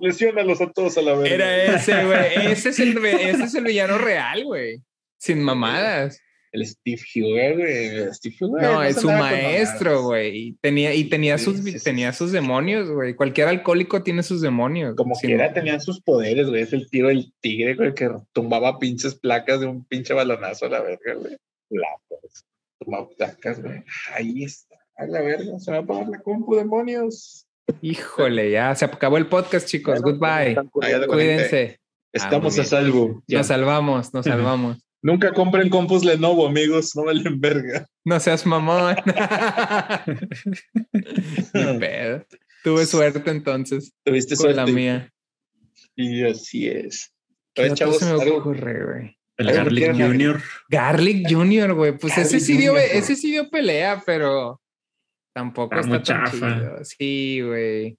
[0.00, 1.30] lesiónalos a todos a la vez.
[1.30, 2.52] Era ese, güey.
[2.52, 4.82] Ese es el, ese es el villano real, güey.
[5.16, 6.20] Sin mamadas.
[6.52, 8.12] El Steve Huga, güey.
[8.12, 8.36] Steve.
[8.40, 10.36] No, es su maestro, güey.
[10.36, 12.36] Y tenía, y tenía Sí, sus, sí, sí, tenía sí, sus sí.
[12.36, 13.14] demonios, güey.
[13.14, 14.96] Cualquier alcohólico tiene sus demonios.
[14.96, 16.62] Como quiera tenían sus poderes, güey.
[16.62, 20.70] Es el tiro del tigre, güey, que tumbaba pinches placas de un pinche balonazo a
[20.70, 21.36] la verga, güey.
[21.68, 22.44] Placas.
[22.78, 23.84] Tumbaba placas, güey.
[24.14, 24.76] Ahí está.
[24.96, 25.58] A la verga.
[25.60, 27.46] Se va a apagar la compu, demonios.
[27.80, 30.00] Híjole, ya se acabó el podcast, chicos.
[30.02, 30.56] Bueno, Goodbye.
[30.82, 31.78] Ah, Cuídense.
[32.12, 33.22] Estamos muy a salvo.
[33.28, 33.38] Ya.
[33.38, 34.78] Nos salvamos, nos salvamos.
[35.02, 36.94] Nunca compren compus Lenovo, amigos.
[36.94, 37.86] No valen verga.
[38.04, 38.96] No seas mamón.
[41.78, 42.24] Pedo.
[42.62, 44.72] Tuve suerte entonces Tuviste con la suerte.
[44.72, 45.10] mía.
[45.96, 47.14] Y así es.
[47.54, 49.16] ¿Qué Oye, otro chavos, se me algo- ocurre, güey?
[49.38, 49.92] El Garlic.
[49.96, 50.42] Junior.
[50.68, 51.96] Garlic Junior, güey.
[51.96, 54.60] Pues ese sí, dio, Jr., ese sí dio pelea, pero
[55.34, 56.54] tampoco Está está, tan chafa.
[56.58, 56.84] chido.
[56.84, 57.96] Sí, güey.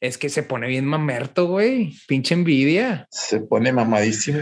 [0.00, 1.94] Es que se pone bien mamerto, güey.
[2.08, 3.06] Pinche envidia.
[3.12, 4.40] se pone mamadísimo.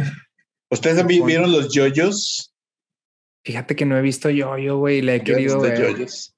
[0.71, 2.55] ¿Ustedes vieron los yoyos?
[3.45, 5.01] Fíjate que no he visto yo, yo, güey.
[5.03, 5.81] La he Yo querido ver.
[5.81, 6.35] yoyos.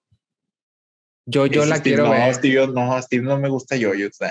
[1.27, 2.35] Yo, yo la Steve- quiero no, ver.
[2.35, 4.17] Steve, no, Steve no me gusta yoyos.
[4.21, 4.29] nah.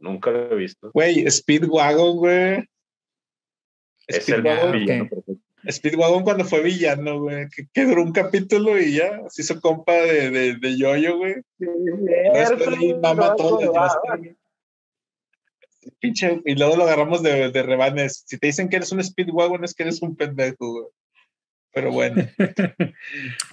[0.00, 0.90] Nunca lo he visto.
[0.92, 2.64] Güey, Speedwagon, güey.
[4.06, 5.10] Es el Speedwagon, villano ok.
[5.10, 5.40] perfecto.
[5.70, 9.94] Speedwagon cuando fue villano, güey, que, que duró un capítulo y ya se hizo compa
[9.94, 11.36] de, de, de Yoyo, güey.
[11.58, 12.38] De
[12.78, 14.36] ahí mama todo el.
[16.00, 18.24] Pinche, y luego lo agarramos de, de rebanes.
[18.26, 20.86] Si te dicen que eres un Speedwagon, es que eres un pendejo, güey.
[21.72, 22.22] Pero bueno,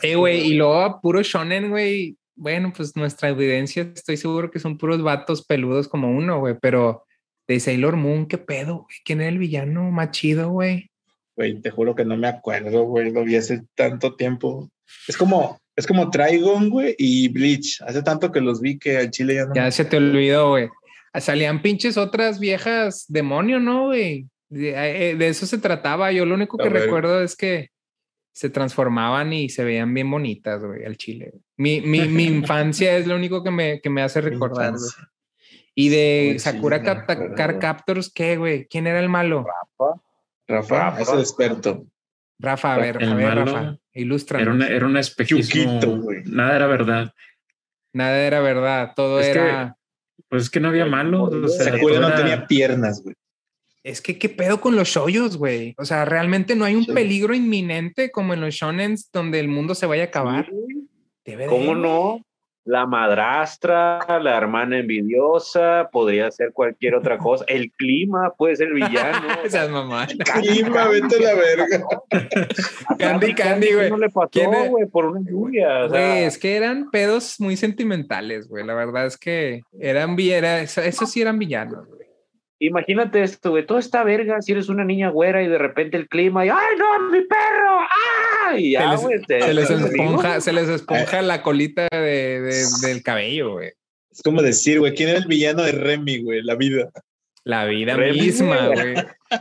[0.04, 2.18] Eh, güey, y luego puro shonen, güey.
[2.36, 6.56] Bueno, pues nuestra evidencia, estoy seguro que son puros vatos peludos como uno, güey.
[6.62, 7.06] Pero
[7.48, 8.96] de Sailor Moon, ¿qué pedo, güey?
[9.04, 10.90] ¿Quién era el villano más chido, güey?
[11.36, 13.12] güey, te juro que no me acuerdo, güey.
[13.12, 14.70] Lo vi hace tanto tiempo.
[15.08, 17.82] Es como, es como Trigon, güey, y Bleach.
[17.82, 19.56] Hace tanto que los vi que al chile ya no.
[19.56, 20.70] Ya me- se te olvidó, güey.
[21.20, 24.28] Salían pinches otras viejas demonio, ¿no, güey?
[24.50, 26.12] De, eh, de eso se trataba.
[26.12, 27.70] Yo lo único que recuerdo es que
[28.34, 31.34] se transformaban y se veían bien bonitas, güey, al chile.
[31.58, 34.90] Mi, mi, mi infancia es lo único que me, que me hace recordar, güey.
[35.74, 37.36] Y de sí, Sakura acuerdo.
[37.36, 38.68] Car Captors, ¿qué, güey?
[38.68, 39.46] ¿Quién era el malo?
[40.48, 41.02] Rafa, Rafa.
[41.02, 41.86] es el experto.
[42.40, 44.42] Rafa, a ver, El a ver, malo Rafa, ilustra.
[44.42, 45.80] Era, una, era un espejismo.
[45.98, 46.24] Güey.
[46.26, 47.14] Nada era verdad.
[47.94, 49.78] Nada era verdad, todo Es que era...
[50.32, 51.24] Pues es que no había malo.
[51.26, 53.14] O sea, Sakura no tenía piernas, güey.
[53.84, 55.76] Es que qué pedo con los shoyos, güey.
[55.78, 56.94] O sea, realmente no hay un Sí.
[56.94, 60.50] peligro inminente como en los shonens donde el mundo se vaya a acabar.
[61.26, 62.26] Debe ¿Cómo no?
[62.64, 67.44] La madrastra, la hermana envidiosa, podría ser cualquier otra cosa.
[67.48, 69.28] El clima puede ser villano.
[69.44, 70.14] Esas mamás.
[70.14, 71.84] Clima, vete a la verga.
[73.00, 73.90] Candy Candy, güey.
[73.90, 74.30] No le pasó,
[74.70, 75.86] güey, por una lluvia.
[75.86, 78.66] o sea, Güey, es que eran pedos muy sentimentales, güey.
[78.66, 82.01] La verdad es que eran vi- era- eso, eso sí eran villanos, güey.
[82.68, 86.08] Imagínate esto, güey, todo está verga si eres una niña güera y de repente el
[86.08, 87.80] clima y ¡ay, no, mi perro!
[88.48, 88.68] ¡Ay!
[88.68, 92.42] Y ya, se, les, te- se les te- esponja, se les esponja la colita de,
[92.42, 93.72] de- del cabello, güey.
[94.12, 96.42] Es como decir, güey, ¿quién era el villano de Remy, güey?
[96.44, 96.90] La vida.
[97.44, 98.94] La vida Remy, misma, güey.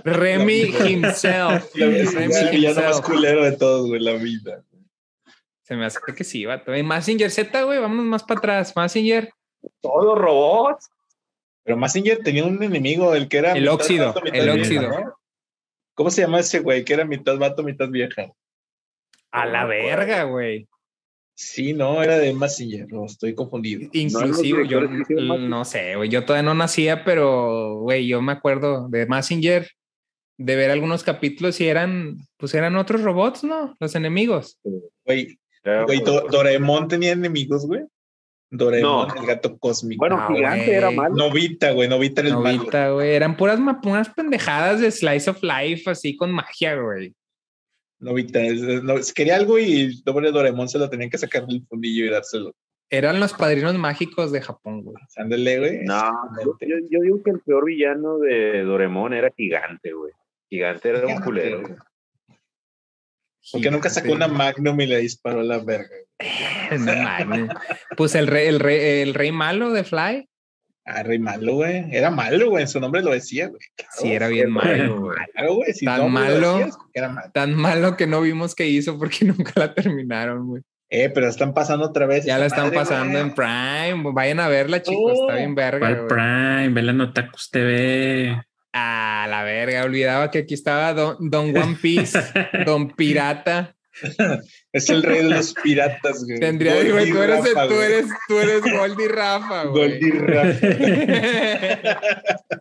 [0.05, 1.75] Remy himself.
[1.75, 4.63] La- es Remy el villano más culero de todos, güey, la vida.
[5.65, 6.75] Se me hace que sí, vato.
[6.75, 8.73] Y Massinger Z, güey, vámonos más para atrás.
[8.75, 9.31] Massinger,
[9.83, 10.89] Todos robots.
[11.71, 13.53] Pero Massinger tenía un enemigo, el que era.
[13.53, 14.83] El mitad óxido, vato, mitad el vieja, óxido.
[14.91, 15.15] ¿no?
[15.95, 16.85] ¿Cómo se llama ese güey?
[16.85, 18.33] Que era mitad vato, mitad vieja.
[19.31, 20.67] a la verga, güey.
[21.37, 23.89] Sí, no, era de Massinger, o estoy confundido.
[23.93, 25.49] Inclusive, yo hicieron Massinger?
[25.49, 26.09] no sé, güey.
[26.09, 29.71] Yo todavía no nacía, pero, güey, yo me acuerdo de Massinger,
[30.39, 33.77] de ver algunos capítulos y eran, pues eran otros robots, ¿no?
[33.79, 34.59] Los enemigos.
[35.05, 35.39] Güey,
[35.87, 37.83] güey, Do- Doraemon tenía enemigos, güey.
[38.51, 39.15] Doraemon, No.
[39.15, 40.01] el gato cósmico.
[40.01, 40.77] Bueno, No, gigante güey.
[40.77, 41.15] era malo.
[41.15, 42.57] Novita, güey, Novita era el malo.
[42.59, 43.11] Novita, güey.
[43.15, 47.15] Eran puras, puras pendejadas de Slice of Life, así con magia, güey.
[48.01, 51.47] Novita, es- es- no, quería algo y el pobre Doraemon se lo tenían que sacar
[51.47, 52.53] del fundillo y dárselo.
[52.93, 54.97] Eran los padrinos mágicos de Japón, güey.
[55.17, 55.79] Ándale, güey.
[55.85, 56.11] No,
[56.45, 60.13] yo, digo que el peor villano de Doremon era Gigante, güey.
[60.49, 61.61] Gigante era un Gigante, culero.
[61.61, 61.75] güey.
[63.53, 64.29] Porque nunca sacó una.
[64.29, 65.89] Magnum y le disparó la verga.
[66.79, 67.49] No mames.
[67.97, 70.29] Pues el rey, el rey, el rey malo de Fly,
[70.87, 71.85] Ah, rey malo, güey.
[71.95, 72.63] Era malo, güey.
[72.63, 73.61] En su nombre lo decía, güey.
[73.77, 75.17] Claro, sí era bien malo, güey.
[75.35, 75.73] Claro, güey.
[75.73, 76.59] Si Tan malo.
[76.59, 77.31] decías, era malo.
[77.33, 80.63] Tan malo que no vimos que hizo porque nunca la terminaron, güey.
[80.89, 82.25] Eh, pero están pasando otra vez.
[82.25, 83.23] Ya la están madre, pasando güey.
[83.23, 84.13] en Prime.
[84.13, 85.13] Vayan a verla, chicos.
[85.21, 85.79] Está bien verga.
[85.81, 86.09] ¿Cuál güey.
[86.09, 86.69] Prime?
[86.71, 88.43] Vela en Otakus TV.
[88.73, 89.85] Ah, la verga.
[89.85, 92.19] Olvidaba que aquí estaba Don, Don One Piece,
[92.65, 93.77] Don Pirata.
[94.73, 96.39] Es el rey de los piratas, güey.
[96.39, 97.23] Tendría, güey, tú tú
[97.81, 100.01] eres, tú eres Goldie Rafa, güey.
[100.01, 100.69] Goldie Rafa.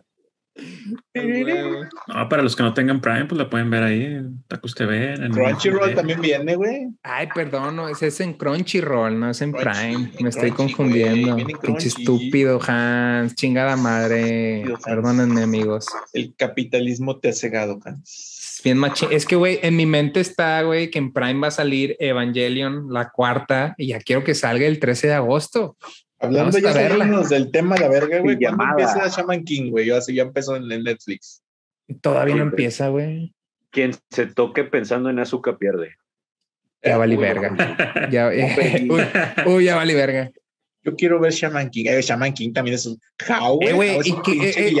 [2.08, 5.14] No, para los que no tengan Prime, pues la pueden ver ahí en Otakus TV.
[5.14, 6.88] en Crunchyroll también viene, güey.
[7.02, 10.10] Ay, perdón, no, ese es en Crunchyroll, no es en Crunchy, Prime.
[10.18, 11.36] en Me estoy Crunchy, confundiendo.
[11.62, 13.34] Pinche estúpido, Hans.
[13.34, 14.58] Chingada madre.
[14.62, 14.78] Estúpido.
[14.84, 15.86] Perdónenme, amigos.
[16.12, 18.38] El capitalismo te ha cegado, Hans.
[18.58, 21.48] Es bien machi- Es que, güey, en mi mente está, güey, que en Prime va
[21.48, 25.76] a salir Evangelion, la cuarta, y ya quiero que salga el 13 de agosto.
[26.20, 28.36] Hablando ya saliéndonos del tema de la verga, güey.
[28.38, 28.98] ¿Cuándo Pijamada.
[28.98, 29.86] empieza Shaman King, güey?
[29.86, 31.42] Yo así ya empezó en Netflix.
[32.02, 33.34] Todavía no empieza, güey.
[33.70, 35.94] Quien se toque pensando en azúcar pierde.
[36.82, 38.08] Ya vale Uy, verga.
[38.10, 38.90] Ya, perdí.
[38.90, 39.02] uy,
[39.46, 40.30] uy, ya vale verga.
[40.82, 41.84] Yo quiero ver Shaman King.
[41.88, 42.98] Eh, Shaman King también es un
[43.28, 43.90] How, Eh, güey.
[43.90, 44.00] eh,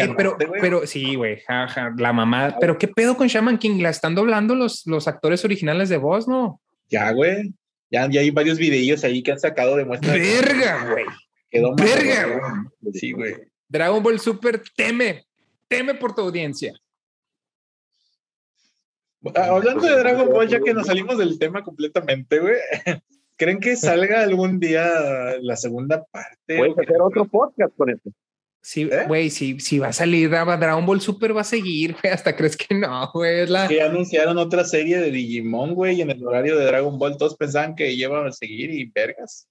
[0.00, 2.56] eh, pero, pero sí, güey, ja, ja, la mamá.
[2.58, 6.26] Pero qué pedo con Shaman King, la están doblando los, los actores originales de voz,
[6.26, 6.60] ¿no?
[6.88, 7.52] Ya, güey.
[7.90, 10.14] Ya, ya hay varios videillos ahí que han sacado de muestra.
[10.14, 11.04] Verga, güey.
[11.50, 12.92] Quedó mal, Verga, güey.
[12.94, 13.34] Sí, güey.
[13.68, 15.24] Dragon Ball Super teme,
[15.68, 16.72] teme por tu audiencia.
[19.34, 22.56] Ah, Hablando de Dragon Ball, ya que nos salimos del tema completamente, güey.
[23.36, 24.84] ¿Creen que salga algún día
[25.40, 26.56] la segunda parte?
[26.58, 28.10] Puedes hacer otro podcast con esto.
[28.62, 29.04] Sí, ¿Eh?
[29.08, 32.36] güey, si, si va a salir Dra- Dragon Ball Super va a seguir, güey, hasta
[32.36, 33.66] crees que no, güey, es la...
[33.68, 37.36] Que anunciaron otra serie de Digimon, güey, y en el horario de Dragon Ball todos
[37.36, 39.48] pensaban que iban a seguir y vergas.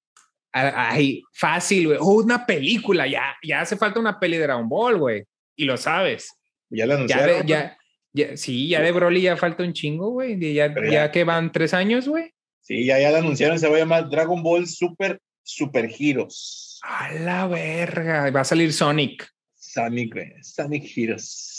[0.52, 1.97] Ay, fácil, güey.
[2.02, 5.24] Oh, una película, ya, ya hace falta una peli de Dragon Ball, güey.
[5.56, 6.32] Y lo sabes.
[6.70, 7.45] Ya la anunciaron.
[7.47, 7.78] ya,
[8.14, 10.39] ya, sí, ya de Broly ya falta un chingo, güey.
[10.54, 12.34] ya- que van tres años, güey.
[12.62, 16.80] Sí, ya, ya la anunciaron, se va a llamar Dragon Ball Super Super Heroes.
[16.84, 18.30] A la verga.
[18.32, 19.28] Va a salir Sonic.
[19.56, 20.32] Sonic, güey.
[20.43, 21.58] Sonic Heroes.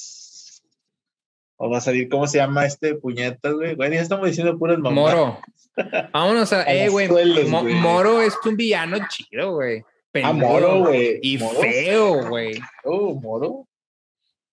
[1.63, 3.75] O va a salir, ¿cómo se llama este puñetas, güey?
[3.75, 5.15] Güey, ya estamos diciendo puras mamadas.
[5.15, 5.39] Moro.
[6.15, 6.63] Vámonos a.
[6.73, 7.07] Eh, güey.
[7.07, 7.75] suelos, Mo- güey.
[7.75, 9.83] Moro es un villano chido, güey.
[10.25, 11.19] Ah, Moro, güey.
[11.23, 11.61] Y Moro.
[11.61, 12.59] feo, güey.
[12.85, 13.69] Oh, Moro.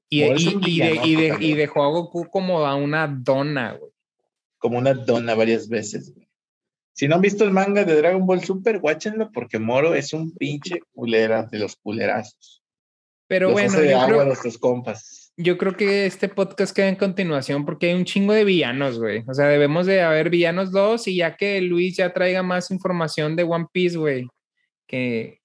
[0.09, 3.91] Y, Moro y, de, y, de- y dejó a Goku como a una dona, güey.
[4.57, 6.27] Como una dona varias veces, güey.
[6.91, 10.33] Si no han visto el manga de Dragon Ball Super, guáchenlo porque Moro es un
[10.33, 12.61] pinche culera de los culerazos.
[13.27, 15.26] Pero Los bueno, hace de yo agua a nuestros compas.
[15.37, 19.23] Yo creo que este podcast queda en continuación porque hay un chingo de villanos, güey.
[19.27, 23.35] O sea, debemos de haber villanos dos y ya que Luis ya traiga más información
[23.35, 24.27] de One Piece, güey.
[24.87, 25.39] Que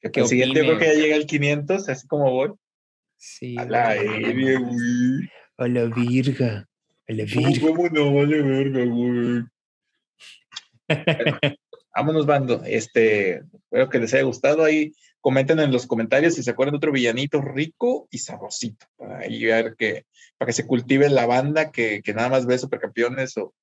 [0.00, 2.52] Que ¿Qué el siguiente yo creo que ya llega el 500, así como voy.
[3.16, 3.56] sí.
[3.58, 4.08] A la güey.
[4.22, 5.30] verga, güey.
[5.56, 6.68] A la virga.
[7.08, 7.60] A la virga.
[7.60, 9.44] ¿Cómo no vale verga, güey?
[10.88, 11.38] Bueno,
[11.94, 12.62] vámonos, bando.
[12.64, 14.64] Este, espero que les haya gustado.
[14.64, 18.86] Ahí comenten en los comentarios si se acuerdan de otro villanito rico y sabrosito.
[18.96, 20.06] Para ahí ver que,
[20.38, 23.54] para que se cultive la banda que, que nada más ve supercampeones o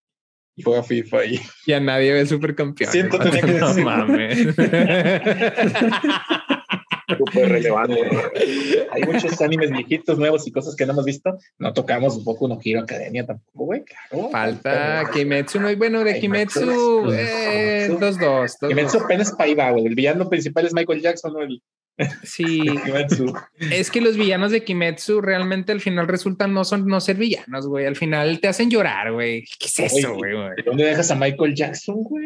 [0.57, 2.91] y juega FIFA y Ya nadie ve supercampeón.
[2.91, 3.91] Siento, tenía que no decirlo.
[3.91, 4.47] mames.
[7.07, 8.01] Súper relevante.
[8.91, 11.37] Hay muchos animes viejitos, nuevos y cosas que no hemos visto.
[11.57, 13.83] No tocamos un poco No Hero Academia tampoco, güey.
[13.83, 14.29] Claro.
[14.29, 17.11] Falta Kimetsu, muy bueno de Kimetsu, Kimetsu.
[17.13, 18.19] Eh, Kimetsu.
[18.19, 18.67] 2-2.
[18.67, 19.85] Kimetsu apenas para ahí va, güey.
[19.85, 21.41] El villano principal es Michael Jackson, ¿no?
[21.41, 21.61] El
[22.23, 23.33] Sí, Kimetsu.
[23.71, 27.67] es que los villanos de Kimetsu realmente al final resultan no son no ser villanos,
[27.67, 27.85] güey.
[27.85, 29.45] Al final te hacen llorar, güey.
[29.59, 30.33] ¿Qué es eso, güey?
[30.65, 32.25] ¿Dónde dejas a Michael Jackson, güey?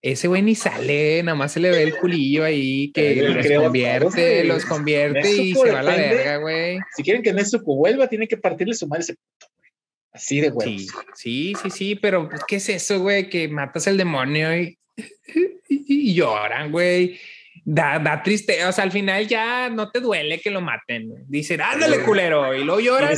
[0.00, 3.44] Ese güey ni sale, nada más se le ve el culillo ahí que Yo los
[3.44, 4.46] creo convierte, güey.
[4.46, 6.78] los convierte y se va a la verga, güey.
[6.94, 9.70] Si quieren que Nezuko vuelva, tienen que partirle su madre ese puto, güey.
[10.12, 10.86] Así de huevos.
[11.14, 13.28] Sí, sí, sí, sí, pero pues, ¿qué es eso, güey?
[13.28, 14.78] Que matas al demonio y,
[16.14, 17.18] lloran, güey.
[17.64, 21.08] Da, da triste, o sea, al final ya no te duele que lo maten.
[21.08, 21.22] güey.
[21.26, 23.16] Dicen, ándale, culero, y luego lloran.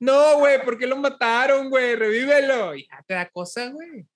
[0.00, 1.94] No, güey, ¿por qué lo mataron, güey?
[1.96, 2.74] Revívelo.
[2.74, 4.06] Y ya te da cosa, güey.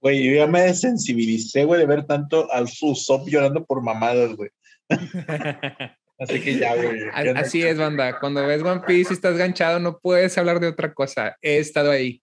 [0.00, 4.34] Güey, yo ya me desensibilicé, güey, de ver tanto a su Usopp llorando por mamadas,
[4.34, 4.50] güey.
[6.18, 7.00] Así que ya, güey.
[7.32, 8.18] No- Así es, banda.
[8.18, 11.36] Cuando ves One Piece y estás ganchado, no puedes hablar de otra cosa.
[11.40, 12.20] He estado ahí.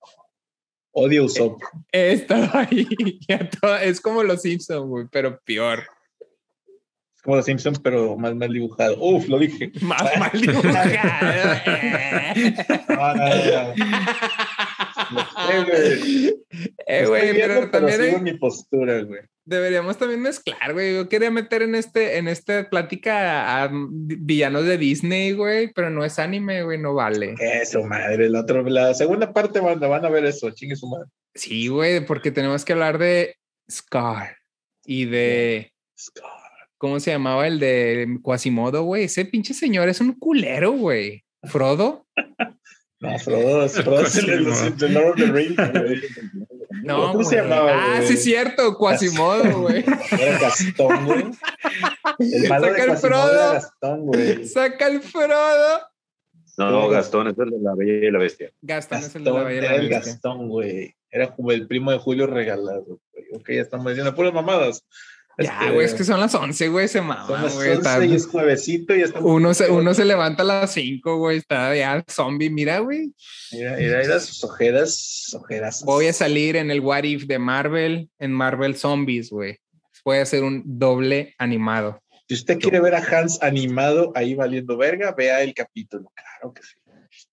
[0.92, 1.62] Odio Usopp.
[1.92, 2.88] He estado ahí.
[3.28, 5.84] Ya todo- es como los Simpsons, güey, pero peor.
[7.28, 8.96] Como los Simpsons, pero más mal dibujado.
[9.02, 9.70] Uf, lo dije.
[9.82, 10.72] Más mal dibujado.
[12.88, 13.74] No, no, no.
[16.88, 19.20] Eh, güey, viendo, pero también sigo hay- en mi postura, güey.
[19.44, 20.96] deberíamos también mezclar, güey.
[20.96, 26.06] Yo quería meter en este, en esta plática a villanos de Disney, güey, pero no
[26.06, 27.36] es anime, güey, no vale.
[27.40, 28.30] Eso, madre.
[28.30, 30.50] La, otra, la segunda parte van, van a ver eso.
[30.52, 31.08] Chingue su madre.
[31.36, 33.36] Sí, güey, porque tenemos que hablar de
[33.70, 34.38] Scar
[34.86, 35.74] y de
[36.78, 39.06] ¿cómo se llamaba el de Quasimodo, güey?
[39.06, 41.24] Ese pinche señor es un culero, güey.
[41.44, 42.06] Frodo.
[43.00, 46.02] No, Frodo, es- Frodo es el de los- de Lord of the Rings, güey.
[46.84, 48.08] No, ¿Cómo se llamaba, Ah, güey?
[48.08, 49.86] sí es cierto, Quasimodo, güey.
[50.20, 51.26] Era Gastón, güey.
[52.18, 53.54] El malo de Saca el Quasimodo Frodo.
[53.54, 54.46] Gastón, güey.
[54.48, 55.80] Saca el Frodo.
[56.58, 58.52] No, no, Gastón es el de la Bella y la Bestia.
[58.64, 60.14] Gastón es el de la Bella y la era el Bestia.
[60.14, 60.96] Gastón, güey.
[61.12, 63.26] Era como el primo de Julio regalado, güey.
[63.36, 64.84] Ok, ya estamos diciendo puras mamadas.
[65.40, 67.70] Ya, Este, güey, es que son las 11, güey, se son las güey.
[67.70, 69.30] 11 está- y es juevesito y estamos.
[69.32, 73.14] Uno se, uno se levanta a las 5, güey, está ya zombie, mira, güey.
[73.52, 75.84] Mira, mira, mira sus ojeras, ojeras.
[75.86, 79.60] Voy a salir en el What If de Marvel, en Marvel Zombies, güey.
[80.04, 82.02] Voy a hacer un doble animado.
[82.28, 86.12] Si usted quiere ver a Hans animado ahí valiendo verga, vea el capítulo.
[86.16, 86.76] Claro que sí.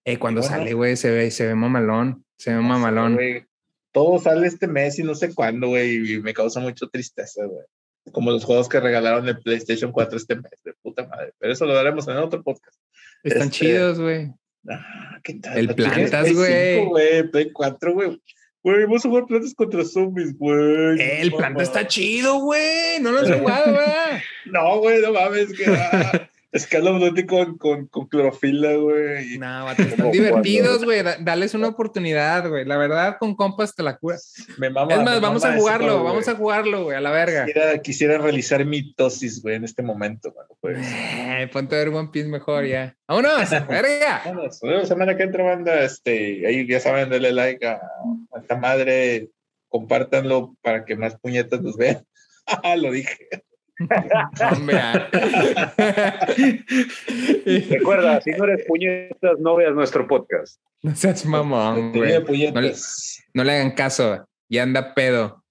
[0.05, 0.57] Eh, cuando Bueno.
[0.57, 3.15] sale, güey, se ve, se ve mamalón, se ve mamalón.
[3.15, 3.45] Güey,
[3.93, 7.65] Todo sale este mes y no sé cuándo, güey, y me causa mucho tristeza, güey.
[8.13, 11.33] Como los juegos que regalaron el PlayStation 4 este mes, de puta madre.
[11.39, 12.79] Pero eso lo daremos en otro podcast.
[13.23, 14.31] Están este- chidos, güey.
[14.69, 15.59] Ah, ¿qué tal?
[15.59, 16.75] El ¿Tú tienes Plantas, güey.
[16.79, 18.21] 5, güey, Play 4, güey.
[18.63, 20.99] Güey, vamos a jugar plantas contra zombies, güey.
[21.21, 22.99] El planta está chido, güey.
[23.01, 23.85] No lo has jugado, güey.
[24.47, 29.39] No, güey, no mames, que ah, es Call of Duty con, con, con clorofila, güey.
[29.39, 31.03] No, vato, están divertidos, güey.
[31.03, 32.65] Da- Dales una oportunidad, güey.
[32.65, 34.33] La verdad, con compas te la curas.
[34.57, 34.93] Me mama.
[34.93, 37.45] Es me más, vamos mama a jugarlo, vamos a jugarlo, güey, a la verga.
[37.45, 40.47] Quisiera, quisiera realizar mitosis, güey, en este momento, güey.
[40.61, 40.79] Pues.
[40.81, 42.97] Eh, ponte a ver One Piece mejor ya.
[43.09, 43.51] ¡Vámonos!
[43.69, 44.23] ¡Verga!
[44.25, 45.83] Bueno, nos vemos semana que entra, banda.
[45.83, 47.81] Este, ahí ya saben, denle like a,
[48.33, 49.29] a esta madre,
[49.69, 52.07] compártanlo para que más puñetas nos vean.
[52.77, 53.29] Lo dije.
[53.91, 55.09] Ah.
[57.71, 60.61] Recuerda, si no eres puñetas, no veas nuestro podcast.
[60.83, 62.23] no seas mamón, güey.
[62.25, 63.23] puñetas.
[63.33, 64.25] No le hagan caso.
[64.49, 65.43] Ya anda pedo.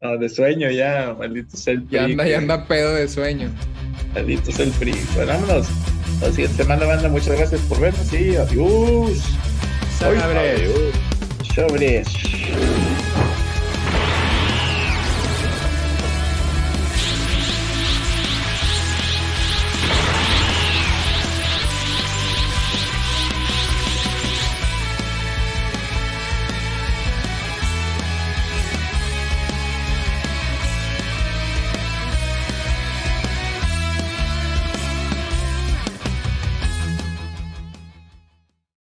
[0.00, 1.96] No, de sueño ya, maldito sea el PRI.
[1.96, 3.50] Ya anda, ya anda pedo de sueño.
[4.14, 4.94] Maldito sea el PRI.
[5.14, 5.68] Bueno, vámonos.
[6.20, 7.08] La siguiente semana, banda.
[7.08, 9.22] Muchas gracias por vernos y adiós.
[9.98, 10.70] Sobre.
[11.54, 12.06] Sobres.